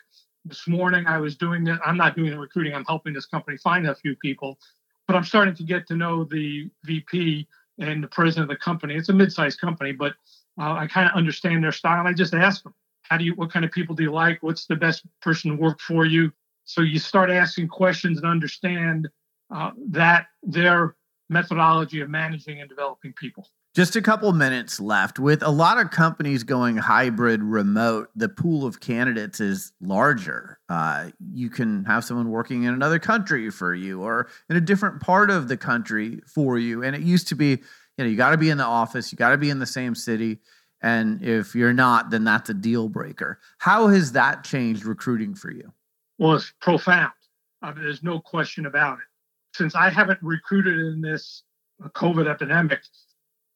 This 0.45 0.67
morning, 0.67 1.05
I 1.05 1.17
was 1.17 1.35
doing 1.35 1.63
that. 1.65 1.79
I'm 1.85 1.97
not 1.97 2.15
doing 2.15 2.31
the 2.31 2.39
recruiting, 2.39 2.73
I'm 2.73 2.85
helping 2.85 3.13
this 3.13 3.25
company 3.25 3.57
find 3.57 3.87
a 3.87 3.95
few 3.95 4.15
people, 4.15 4.57
but 5.05 5.15
I'm 5.15 5.25
starting 5.25 5.53
to 5.55 5.63
get 5.63 5.85
to 5.87 5.95
know 5.95 6.23
the 6.23 6.69
VP 6.85 7.47
and 7.77 8.03
the 8.03 8.07
president 8.07 8.49
of 8.49 8.57
the 8.57 8.63
company. 8.63 8.95
It's 8.95 9.09
a 9.09 9.13
mid-sized 9.13 9.59
company, 9.59 9.91
but 9.91 10.13
uh, 10.59 10.73
I 10.73 10.87
kind 10.87 11.09
of 11.09 11.15
understand 11.15 11.63
their 11.63 11.71
style. 11.71 12.05
I 12.07 12.13
just 12.13 12.33
ask 12.33 12.63
them, 12.63 12.73
how 13.03 13.17
do 13.17 13.25
you, 13.25 13.33
what 13.35 13.51
kind 13.51 13.65
of 13.65 13.71
people 13.71 13.95
do 13.95 14.03
you 14.03 14.11
like? 14.11 14.41
What's 14.41 14.65
the 14.65 14.75
best 14.75 15.05
person 15.21 15.51
to 15.51 15.57
work 15.57 15.79
for 15.79 16.05
you? 16.05 16.31
So 16.65 16.81
you 16.81 16.99
start 16.99 17.29
asking 17.29 17.69
questions 17.69 18.17
and 18.17 18.27
understand 18.27 19.09
uh, 19.51 19.71
that 19.89 20.27
their 20.43 20.95
methodology 21.29 22.01
of 22.01 22.09
managing 22.09 22.59
and 22.59 22.69
developing 22.69 23.13
people. 23.13 23.47
Just 23.75 23.95
a 23.95 24.01
couple 24.01 24.33
minutes 24.33 24.79
left. 24.79 25.19
With 25.19 25.43
a 25.43 25.49
lot 25.49 25.77
of 25.77 25.91
companies 25.91 26.43
going 26.43 26.75
hybrid 26.75 27.43
remote, 27.43 28.09
the 28.15 28.27
pool 28.27 28.65
of 28.65 28.79
candidates 28.79 29.39
is 29.39 29.73
larger. 29.79 30.59
Uh, 30.69 31.11
you 31.31 31.51
can 31.51 31.85
have 31.85 32.03
someone 32.03 32.29
working 32.31 32.63
in 32.63 32.73
another 32.73 32.97
country 32.97 33.51
for 33.51 33.75
you 33.75 34.01
or 34.01 34.27
in 34.49 34.55
a 34.55 34.61
different 34.61 35.01
part 35.01 35.29
of 35.29 35.47
the 35.47 35.55
country 35.55 36.19
for 36.25 36.57
you. 36.57 36.83
And 36.83 36.95
it 36.95 37.03
used 37.03 37.27
to 37.27 37.35
be, 37.35 37.49
you 37.49 37.59
know, 37.99 38.05
you 38.05 38.17
got 38.17 38.31
to 38.31 38.37
be 38.37 38.49
in 38.49 38.57
the 38.57 38.65
office, 38.65 39.11
you 39.11 39.17
got 39.17 39.29
to 39.29 39.37
be 39.37 39.51
in 39.51 39.59
the 39.59 39.67
same 39.67 39.93
city. 39.93 40.39
And 40.81 41.21
if 41.23 41.53
you're 41.53 41.73
not, 41.73 42.09
then 42.09 42.23
that's 42.23 42.49
a 42.49 42.55
deal 42.55 42.89
breaker. 42.89 43.39
How 43.59 43.87
has 43.87 44.13
that 44.13 44.43
changed 44.43 44.83
recruiting 44.83 45.35
for 45.35 45.51
you? 45.51 45.71
Well, 46.17 46.33
it's 46.33 46.51
profound. 46.59 47.11
I 47.61 47.71
mean, 47.71 47.83
there's 47.83 48.03
no 48.03 48.19
question 48.19 48.65
about 48.65 48.97
it. 48.97 49.05
Since 49.53 49.75
I 49.75 49.89
haven't 49.89 50.19
recruited 50.21 50.79
in 50.79 51.01
this 51.01 51.43
COVID 51.81 52.27
epidemic, 52.27 52.81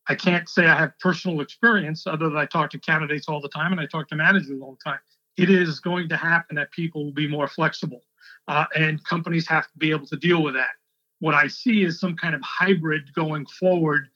I 0.08 0.16
can't 0.16 0.50
say 0.50 0.66
I 0.66 0.76
have 0.76 0.98
personal 1.00 1.42
experience 1.42 2.06
other 2.06 2.30
than 2.30 2.38
I 2.38 2.46
talk 2.46 2.70
to 2.72 2.80
candidates 2.80 3.30
all 3.30 3.40
the 3.40 3.50
time 3.50 3.72
and 3.72 3.80
I 3.80 3.86
talk 3.86 4.10
to 4.10 4.16
managers 4.16 4.60
all 4.62 4.78
the 4.78 4.90
time. 4.90 5.00
It 5.38 5.50
is 5.50 5.80
going 5.80 6.10
to 6.10 6.18
happen 6.18 6.56
that 6.58 6.72
people 6.72 7.06
will 7.06 7.14
be 7.14 7.28
more 7.28 7.48
flexible 7.48 8.02
uh, 8.48 8.66
and 8.76 9.04
companies 9.04 9.48
have 9.48 9.72
to 9.72 9.78
be 9.78 9.92
able 9.92 10.08
to 10.08 10.16
deal 10.16 10.44
with 10.44 10.54
that. 10.56 10.72
What 11.20 11.34
I 11.34 11.48
see 11.48 11.84
is 11.84 12.00
some 12.00 12.16
kind 12.16 12.36
of 12.36 12.42
hybrid 12.44 13.14
going 13.16 13.46
forward 13.46 14.10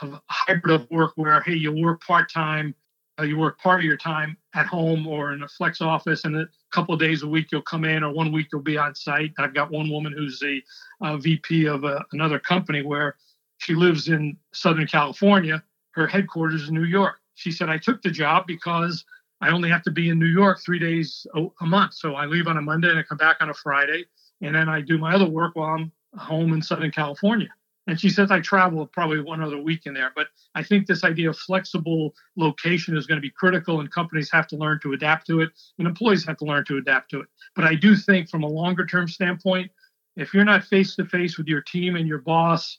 of 0.00 0.20
hybrid 0.28 0.80
of 0.80 0.90
work 0.90 1.12
where, 1.16 1.40
hey, 1.40 1.54
you 1.54 1.72
work 1.72 2.02
part 2.04 2.30
time, 2.30 2.74
uh, 3.18 3.24
you 3.24 3.38
work 3.38 3.58
part 3.58 3.80
of 3.80 3.84
your 3.84 3.96
time 3.96 4.36
at 4.54 4.66
home 4.66 5.06
or 5.06 5.32
in 5.32 5.42
a 5.42 5.48
flex 5.48 5.80
office, 5.80 6.24
and 6.24 6.36
a 6.36 6.48
couple 6.72 6.94
of 6.94 7.00
days 7.00 7.22
a 7.22 7.28
week 7.28 7.48
you'll 7.52 7.62
come 7.62 7.84
in, 7.84 8.02
or 8.02 8.12
one 8.12 8.32
week 8.32 8.48
you'll 8.52 8.62
be 8.62 8.78
on 8.78 8.94
site. 8.94 9.32
I've 9.38 9.54
got 9.54 9.70
one 9.70 9.90
woman 9.90 10.12
who's 10.12 10.38
the 10.38 10.62
uh, 11.00 11.16
VP 11.18 11.66
of 11.66 11.84
a, 11.84 12.04
another 12.12 12.38
company 12.38 12.82
where 12.82 13.16
she 13.58 13.74
lives 13.74 14.08
in 14.08 14.36
Southern 14.52 14.86
California. 14.86 15.62
Her 15.92 16.06
headquarters 16.06 16.62
is 16.62 16.70
New 16.70 16.84
York. 16.84 17.16
She 17.34 17.52
said, 17.52 17.68
I 17.68 17.78
took 17.78 18.02
the 18.02 18.10
job 18.10 18.46
because 18.46 19.04
I 19.40 19.50
only 19.50 19.68
have 19.70 19.82
to 19.82 19.90
be 19.90 20.08
in 20.08 20.18
New 20.18 20.26
York 20.26 20.60
three 20.64 20.78
days 20.78 21.26
a, 21.34 21.46
a 21.60 21.66
month. 21.66 21.94
So 21.94 22.14
I 22.14 22.26
leave 22.26 22.46
on 22.46 22.56
a 22.56 22.62
Monday 22.62 22.88
and 22.88 22.98
I 22.98 23.02
come 23.02 23.18
back 23.18 23.38
on 23.40 23.50
a 23.50 23.54
Friday. 23.54 24.04
And 24.40 24.54
then 24.54 24.68
I 24.68 24.80
do 24.80 24.98
my 24.98 25.14
other 25.14 25.28
work 25.28 25.54
while 25.54 25.74
I'm 25.74 25.92
home 26.16 26.52
in 26.52 26.62
Southern 26.62 26.90
California. 26.90 27.48
And 27.86 27.98
she 27.98 28.10
says 28.10 28.30
I 28.30 28.40
travel 28.40 28.86
probably 28.86 29.20
one 29.20 29.42
other 29.42 29.58
week 29.58 29.86
in 29.86 29.94
there. 29.94 30.12
But 30.14 30.28
I 30.54 30.62
think 30.62 30.86
this 30.86 31.02
idea 31.02 31.30
of 31.30 31.38
flexible 31.38 32.14
location 32.36 32.96
is 32.96 33.06
going 33.06 33.16
to 33.16 33.22
be 33.22 33.30
critical, 33.30 33.80
and 33.80 33.90
companies 33.90 34.30
have 34.30 34.46
to 34.48 34.56
learn 34.56 34.78
to 34.82 34.92
adapt 34.92 35.26
to 35.26 35.40
it, 35.40 35.50
and 35.78 35.88
employees 35.88 36.24
have 36.26 36.36
to 36.38 36.44
learn 36.44 36.64
to 36.66 36.78
adapt 36.78 37.10
to 37.10 37.20
it. 37.20 37.26
But 37.56 37.64
I 37.64 37.74
do 37.74 37.96
think, 37.96 38.28
from 38.28 38.44
a 38.44 38.48
longer 38.48 38.86
term 38.86 39.08
standpoint, 39.08 39.70
if 40.16 40.32
you're 40.32 40.44
not 40.44 40.64
face 40.64 40.94
to 40.96 41.06
face 41.06 41.38
with 41.38 41.48
your 41.48 41.62
team 41.62 41.96
and 41.96 42.06
your 42.06 42.18
boss, 42.18 42.78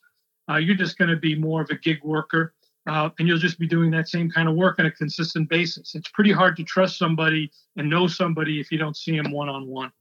uh, 0.50 0.58
you're 0.58 0.76
just 0.76 0.98
going 0.98 1.10
to 1.10 1.18
be 1.18 1.36
more 1.36 1.62
of 1.62 1.70
a 1.70 1.76
gig 1.76 2.00
worker. 2.04 2.54
Uh, 2.86 3.10
and 3.18 3.28
you'll 3.28 3.38
just 3.38 3.60
be 3.60 3.68
doing 3.68 3.90
that 3.92 4.10
same 4.10 4.30
kind 4.30 4.50
of 4.50 4.56
work 4.56 4.78
on 4.78 4.86
a 4.86 4.92
consistent 4.92 5.48
basis. 5.48 5.96
It's 5.96 6.10
pretty 6.10 6.34
hard 6.34 6.58
to 6.58 6.64
trust 6.64 6.98
somebody 6.98 7.50
and 7.78 7.90
know 7.90 8.08
somebody 8.08 8.60
if 8.60 8.74
you 8.74 8.78
don't 8.78 8.98
see 8.98 9.16
them 9.16 9.32
one 9.32 9.48
on 9.48 9.68
one. 9.68 9.92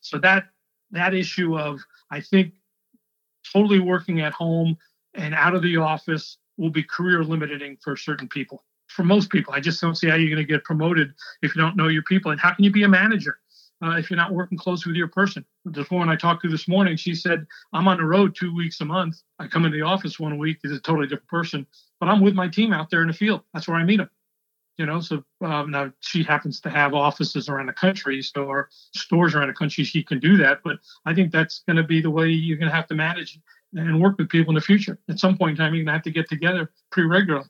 So 0.00 0.16
that 0.18 0.46
that 0.90 1.12
issue 1.12 1.58
of 1.58 1.80
I 2.10 2.20
think 2.20 2.54
totally 3.52 3.80
working 3.80 4.20
at 4.20 4.32
home 4.32 4.76
and 5.14 5.34
out 5.34 5.54
of 5.54 5.62
the 5.62 5.76
office 5.76 6.38
will 6.56 6.70
be 6.70 6.82
career 6.82 7.24
limiting 7.24 7.76
for 7.82 7.96
certain 7.96 8.28
people. 8.28 8.64
For 8.88 9.02
most 9.04 9.30
people, 9.30 9.54
I 9.54 9.60
just 9.60 9.80
don't 9.80 9.94
see 9.94 10.08
how 10.08 10.16
you're 10.16 10.34
going 10.34 10.46
to 10.46 10.52
get 10.52 10.64
promoted 10.64 11.14
if 11.42 11.54
you 11.54 11.62
don't 11.62 11.76
know 11.76 11.88
your 11.88 12.02
people. 12.02 12.32
And 12.32 12.40
how 12.40 12.52
can 12.52 12.64
you 12.64 12.72
be 12.72 12.82
a 12.82 12.88
manager 12.88 13.38
uh, 13.82 13.92
if 13.92 14.10
you're 14.10 14.16
not 14.16 14.32
working 14.32 14.58
close 14.58 14.84
with 14.84 14.96
your 14.96 15.08
person? 15.08 15.44
The 15.64 15.86
woman 15.90 16.08
I 16.08 16.16
talked 16.16 16.42
to 16.42 16.48
this 16.48 16.68
morning, 16.68 16.96
she 16.96 17.14
said, 17.14 17.46
I'm 17.72 17.88
on 17.88 17.98
the 17.98 18.04
road 18.04 18.34
two 18.34 18.54
weeks 18.54 18.80
a 18.80 18.84
month. 18.84 19.22
I 19.38 19.46
come 19.46 19.64
into 19.64 19.78
the 19.78 19.84
office 19.84 20.18
one 20.18 20.38
week, 20.38 20.58
is 20.64 20.72
a 20.72 20.80
totally 20.80 21.06
different 21.06 21.28
person, 21.28 21.66
but 22.00 22.08
I'm 22.08 22.20
with 22.20 22.34
my 22.34 22.48
team 22.48 22.72
out 22.72 22.90
there 22.90 23.02
in 23.02 23.08
the 23.08 23.14
field. 23.14 23.42
That's 23.54 23.68
where 23.68 23.76
I 23.76 23.84
meet 23.84 23.98
them 23.98 24.10
you 24.80 24.86
know 24.86 24.98
so 24.98 25.22
um, 25.42 25.70
now 25.70 25.92
she 26.00 26.22
happens 26.22 26.58
to 26.58 26.70
have 26.70 26.94
offices 26.94 27.50
around 27.50 27.66
the 27.66 27.72
country 27.72 28.22
so 28.22 28.44
or 28.44 28.70
stores 28.96 29.34
around 29.34 29.48
the 29.48 29.54
country 29.54 29.84
she 29.84 30.02
can 30.02 30.18
do 30.18 30.38
that 30.38 30.60
but 30.64 30.78
i 31.04 31.12
think 31.12 31.30
that's 31.30 31.62
going 31.68 31.76
to 31.76 31.82
be 31.82 32.00
the 32.00 32.10
way 32.10 32.28
you're 32.28 32.56
going 32.56 32.70
to 32.70 32.74
have 32.74 32.86
to 32.86 32.94
manage 32.94 33.38
and 33.74 34.00
work 34.00 34.18
with 34.18 34.28
people 34.28 34.50
in 34.50 34.56
the 34.56 34.60
future. 34.60 34.98
At 35.08 35.18
some 35.18 35.38
point 35.38 35.52
in 35.52 35.56
time 35.56 35.74
you're 35.74 35.84
going 35.84 35.92
to 35.92 35.98
have 35.98 36.02
to 36.02 36.10
get 36.10 36.28
together 36.28 36.72
pretty 36.90 37.08
regularly. 37.08 37.46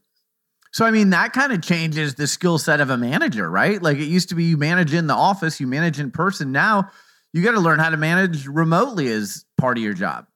So 0.73 0.85
i 0.85 0.91
mean 0.91 1.11
that 1.11 1.33
kind 1.33 1.53
of 1.53 1.63
changes 1.63 2.15
the 2.17 2.27
skill 2.27 2.59
set 2.59 2.81
of 2.81 2.91
a 2.91 2.97
manager 2.97 3.49
right? 3.49 3.83
Like 3.83 3.99
it 3.99 4.05
used 4.05 4.29
to 4.31 4.35
be 4.35 4.45
you 4.45 4.57
manage 4.57 4.93
in 4.93 5.07
the 5.07 5.15
office 5.15 5.61
you 5.61 5.67
manage 5.67 6.01
in 6.01 6.11
person. 6.11 6.53
Now 6.53 6.91
you 7.33 7.43
got 7.43 7.53
to 7.53 7.61
learn 7.61 7.79
how 7.79 7.91
to 7.91 7.97
manage 7.97 8.47
remotely 8.47 9.09
as 9.09 9.45
part 9.57 9.79
of 9.79 9.85
your 9.85 9.95
job. 9.95 10.27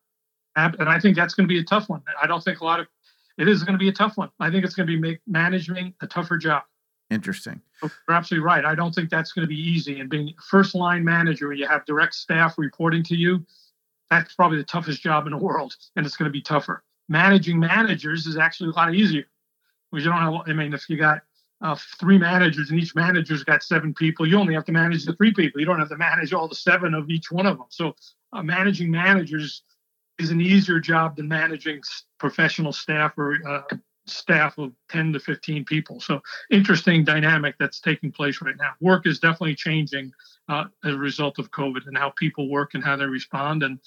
And 0.57 0.89
i 0.89 1.01
think 1.01 1.17
that's 1.17 1.35
going 1.35 1.49
to 1.49 1.53
be 1.53 1.59
a 1.59 1.65
tough 1.65 1.89
one. 1.89 2.03
I 2.23 2.29
don't 2.29 2.43
think 2.43 2.61
a 2.61 2.65
lot 2.65 2.79
of 2.81 2.87
it 3.37 3.49
is 3.49 3.65
going 3.65 3.75
to 3.75 3.79
be 3.79 3.89
a 3.89 3.93
tough 3.93 4.17
one. 4.17 4.31
I 4.39 4.51
think 4.51 4.65
it's 4.65 4.75
going 4.75 4.87
to 4.87 4.93
be 4.93 4.99
make 4.99 5.19
managing 5.27 5.93
a 6.01 6.07
tougher 6.07 6.37
job 6.37 6.63
Interesting. 7.15 7.61
You're 7.83 8.17
absolutely 8.17 8.45
right. 8.45 8.65
I 8.65 8.75
don't 8.75 8.95
think 8.95 9.09
that's 9.09 9.33
going 9.33 9.45
to 9.45 9.49
be 9.49 9.61
easy. 9.61 10.01
And 10.01 10.11
being 10.11 10.35
first 10.51 10.75
line 10.75 11.05
manager, 11.05 11.53
you 11.53 11.67
have 11.67 11.85
direct 11.87 12.15
staff 12.15 12.55
reporting 12.59 13.03
to 13.05 13.17
you, 13.17 13.45
that's 14.11 14.35
probably 14.35 14.59
the 14.59 14.65
toughest 14.65 15.03
job 15.03 15.27
in 15.27 15.33
the 15.33 15.39
world, 15.39 15.75
and 15.97 16.05
it's 16.05 16.17
going 16.17 16.29
to 16.29 16.33
be 16.33 16.43
tougher. 16.43 16.85
Managing 17.09 17.59
managers 17.59 18.27
is 18.27 18.37
actually 18.37 18.71
a 18.71 18.73
lot 18.73 18.95
easier 18.95 19.25
because 19.91 20.05
you 20.05 20.11
don't 20.11 20.21
have. 20.21 20.43
I 20.47 20.53
mean, 20.53 20.73
if 20.73 20.89
you 20.89 20.97
got 20.97 21.21
uh, 21.61 21.77
three 21.99 22.19
managers 22.19 22.71
and 22.71 22.81
each 22.81 22.95
manager's 22.95 23.45
got 23.45 23.63
seven 23.63 23.95
people, 23.95 24.27
you 24.27 24.39
only 24.39 24.55
have 24.55 24.65
to 24.67 24.73
manage 24.73 25.05
the 25.05 25.15
three 25.15 25.33
people. 25.33 25.61
You 25.61 25.67
don't 25.67 25.79
have 25.79 25.89
to 25.91 25.97
manage 25.97 26.33
all 26.33 26.49
the 26.49 26.55
seven 26.55 26.95
of 26.95 27.11
each 27.11 27.31
one 27.31 27.47
of 27.47 27.59
them. 27.59 27.67
So, 27.71 27.95
uh, 28.33 28.43
managing 28.43 28.91
managers 28.91 29.63
is 30.19 30.31
an 30.31 30.41
easier 30.41 30.81
job 30.81 31.17
than 31.17 31.29
managing 31.29 31.83
professional 32.19 32.73
staff 32.73 33.19
or 33.19 33.39
uh, 33.47 33.77
staff 34.07 34.59
of 34.59 34.73
10 34.91 35.13
to 35.15 35.21
15 35.21 35.65
people. 35.65 36.01
So 36.01 36.21
interesting 36.51 37.05
dynamic 37.05 37.57
that's 37.59 37.81
taking 37.81 38.13
place 38.13 38.41
right 38.43 38.57
now. 38.59 38.73
Work 38.81 39.07
is 39.07 39.19
definitely 39.19 39.55
changing 39.55 40.13
uh, 40.49 40.65
as 40.85 40.95
a 40.95 40.99
result 40.99 41.39
of 41.39 41.51
COVID 41.51 41.87
and 41.87 41.97
how 41.97 42.11
people 42.11 42.51
work 42.51 42.75
and 42.75 42.85
how 42.85 42.97
they 42.97 43.07
respond. 43.07 43.63
And 43.63 43.79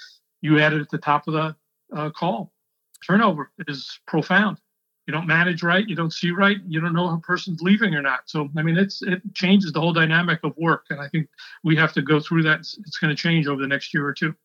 you 0.42 0.60
added 0.60 0.82
at 0.82 0.90
the 0.90 0.98
top 0.98 1.28
of 1.28 1.34
the 1.34 1.56
uh, 1.96 2.10
call, 2.10 2.52
turnover 3.06 3.52
is 3.68 4.00
profound. 4.08 4.58
You 5.06 5.14
don't 5.14 5.28
manage 5.28 5.64
right, 5.64 5.88
you 5.88 5.96
don't 5.96 6.12
see 6.12 6.32
right, 6.32 6.58
you 6.68 6.82
don't 6.82 6.94
know 6.94 7.10
if 7.14 7.20
a 7.20 7.22
person's 7.22 7.62
leaving 7.62 7.96
or 7.96 8.02
not. 8.02 8.22
So 8.26 8.50
I 8.58 8.62
mean, 8.62 8.78
it's 8.78 9.02
it 9.02 9.22
changes 9.34 9.72
the 9.72 9.80
whole 9.80 9.94
dynamic 9.94 10.42
of 10.44 10.54
work, 10.58 10.88
and 10.90 11.00
I 11.00 11.08
think 11.08 11.30
we 11.64 11.78
have 11.78 11.94
to 11.94 12.02
go 12.02 12.20
through 12.20 12.44
that. 12.44 12.60
It's 12.60 12.98
going 13.00 13.16
to 13.16 13.22
change 13.22 13.48
over 13.48 13.62
the 13.62 13.70
next 13.70 13.94
year 13.94 14.06
or 14.06 14.14
two. 14.14 14.36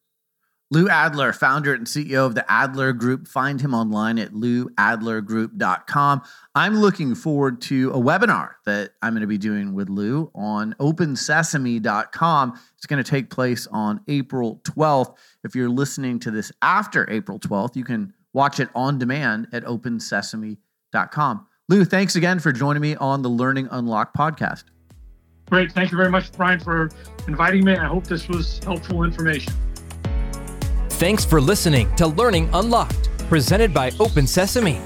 Lou 0.73 0.89
Adler, 0.89 1.35
founder 1.35 1.75
and 1.75 1.87
CEO 1.87 2.25
of 2.25 2.35
the 2.35 2.51
Adler 2.51 2.95
Group. 2.95 3.29
Find 3.29 3.61
him 3.61 3.75
online 3.75 4.19
at 4.19 4.33
louadlergroup.com. 4.33 6.23
I'm 6.55 6.77
looking 6.77 7.15
forward 7.15 7.61
to 7.63 7.91
a 7.91 8.01
webinar 8.01 8.53
that 8.65 8.93
I'm 9.03 9.13
going 9.13 9.21
to 9.21 9.27
be 9.27 9.37
doing 9.37 9.75
with 9.75 9.91
Lou 9.91 10.31
on 10.35 10.75
opensesame.com. 10.81 12.59
It's 12.79 12.87
going 12.87 13.05
to 13.05 13.11
take 13.11 13.29
place 13.29 13.67
on 13.67 14.01
April 14.09 14.63
12th. 14.65 15.15
If 15.45 15.55
you're 15.55 15.69
listening 15.69 16.19
to 16.21 16.31
this 16.31 16.51
after 16.63 17.09
April 17.11 17.39
12th, 17.39 17.77
you 17.77 17.85
can 17.85 18.15
watch 18.33 18.59
it 18.59 18.71
on 18.75 18.99
demand 18.99 19.49
at 19.53 19.65
opensesame.com. 19.65 21.47
Lou, 21.69 21.85
thanks 21.85 22.17
again 22.17 22.39
for 22.39 22.51
joining 22.51 22.81
me 22.81 22.97
on 22.97 23.21
the 23.21 23.29
Learning 23.29 23.69
Unlock 23.73 24.17
podcast. 24.17 24.65
Great. 25.51 25.71
Thank 25.73 25.91
you 25.91 25.99
very 25.99 26.11
much, 26.11 26.33
Brian, 26.33 26.61
for 26.61 26.89
inviting 27.29 27.63
me. 27.63 27.77
I 27.77 27.89
hope 27.89 28.05
this 28.05 28.27
was 28.27 28.59
helpful 28.65 29.05
information. 29.05 29.53
Thanks 31.03 31.25
for 31.25 31.41
listening 31.41 31.93
to 31.97 32.07
Learning 32.07 32.49
Unlocked, 32.53 33.11
presented 33.29 33.75
by 33.75 33.91
Open 33.99 34.25
Sesame. 34.25 34.77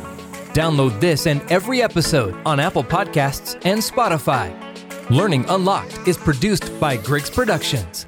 Download 0.55 0.98
this 0.98 1.26
and 1.26 1.42
every 1.52 1.83
episode 1.83 2.35
on 2.46 2.59
Apple 2.59 2.83
Podcasts 2.83 3.61
and 3.66 3.79
Spotify. 3.81 4.50
Learning 5.11 5.44
Unlocked 5.50 6.09
is 6.09 6.16
produced 6.16 6.81
by 6.81 6.96
Griggs 6.96 7.29
Productions. 7.29 8.07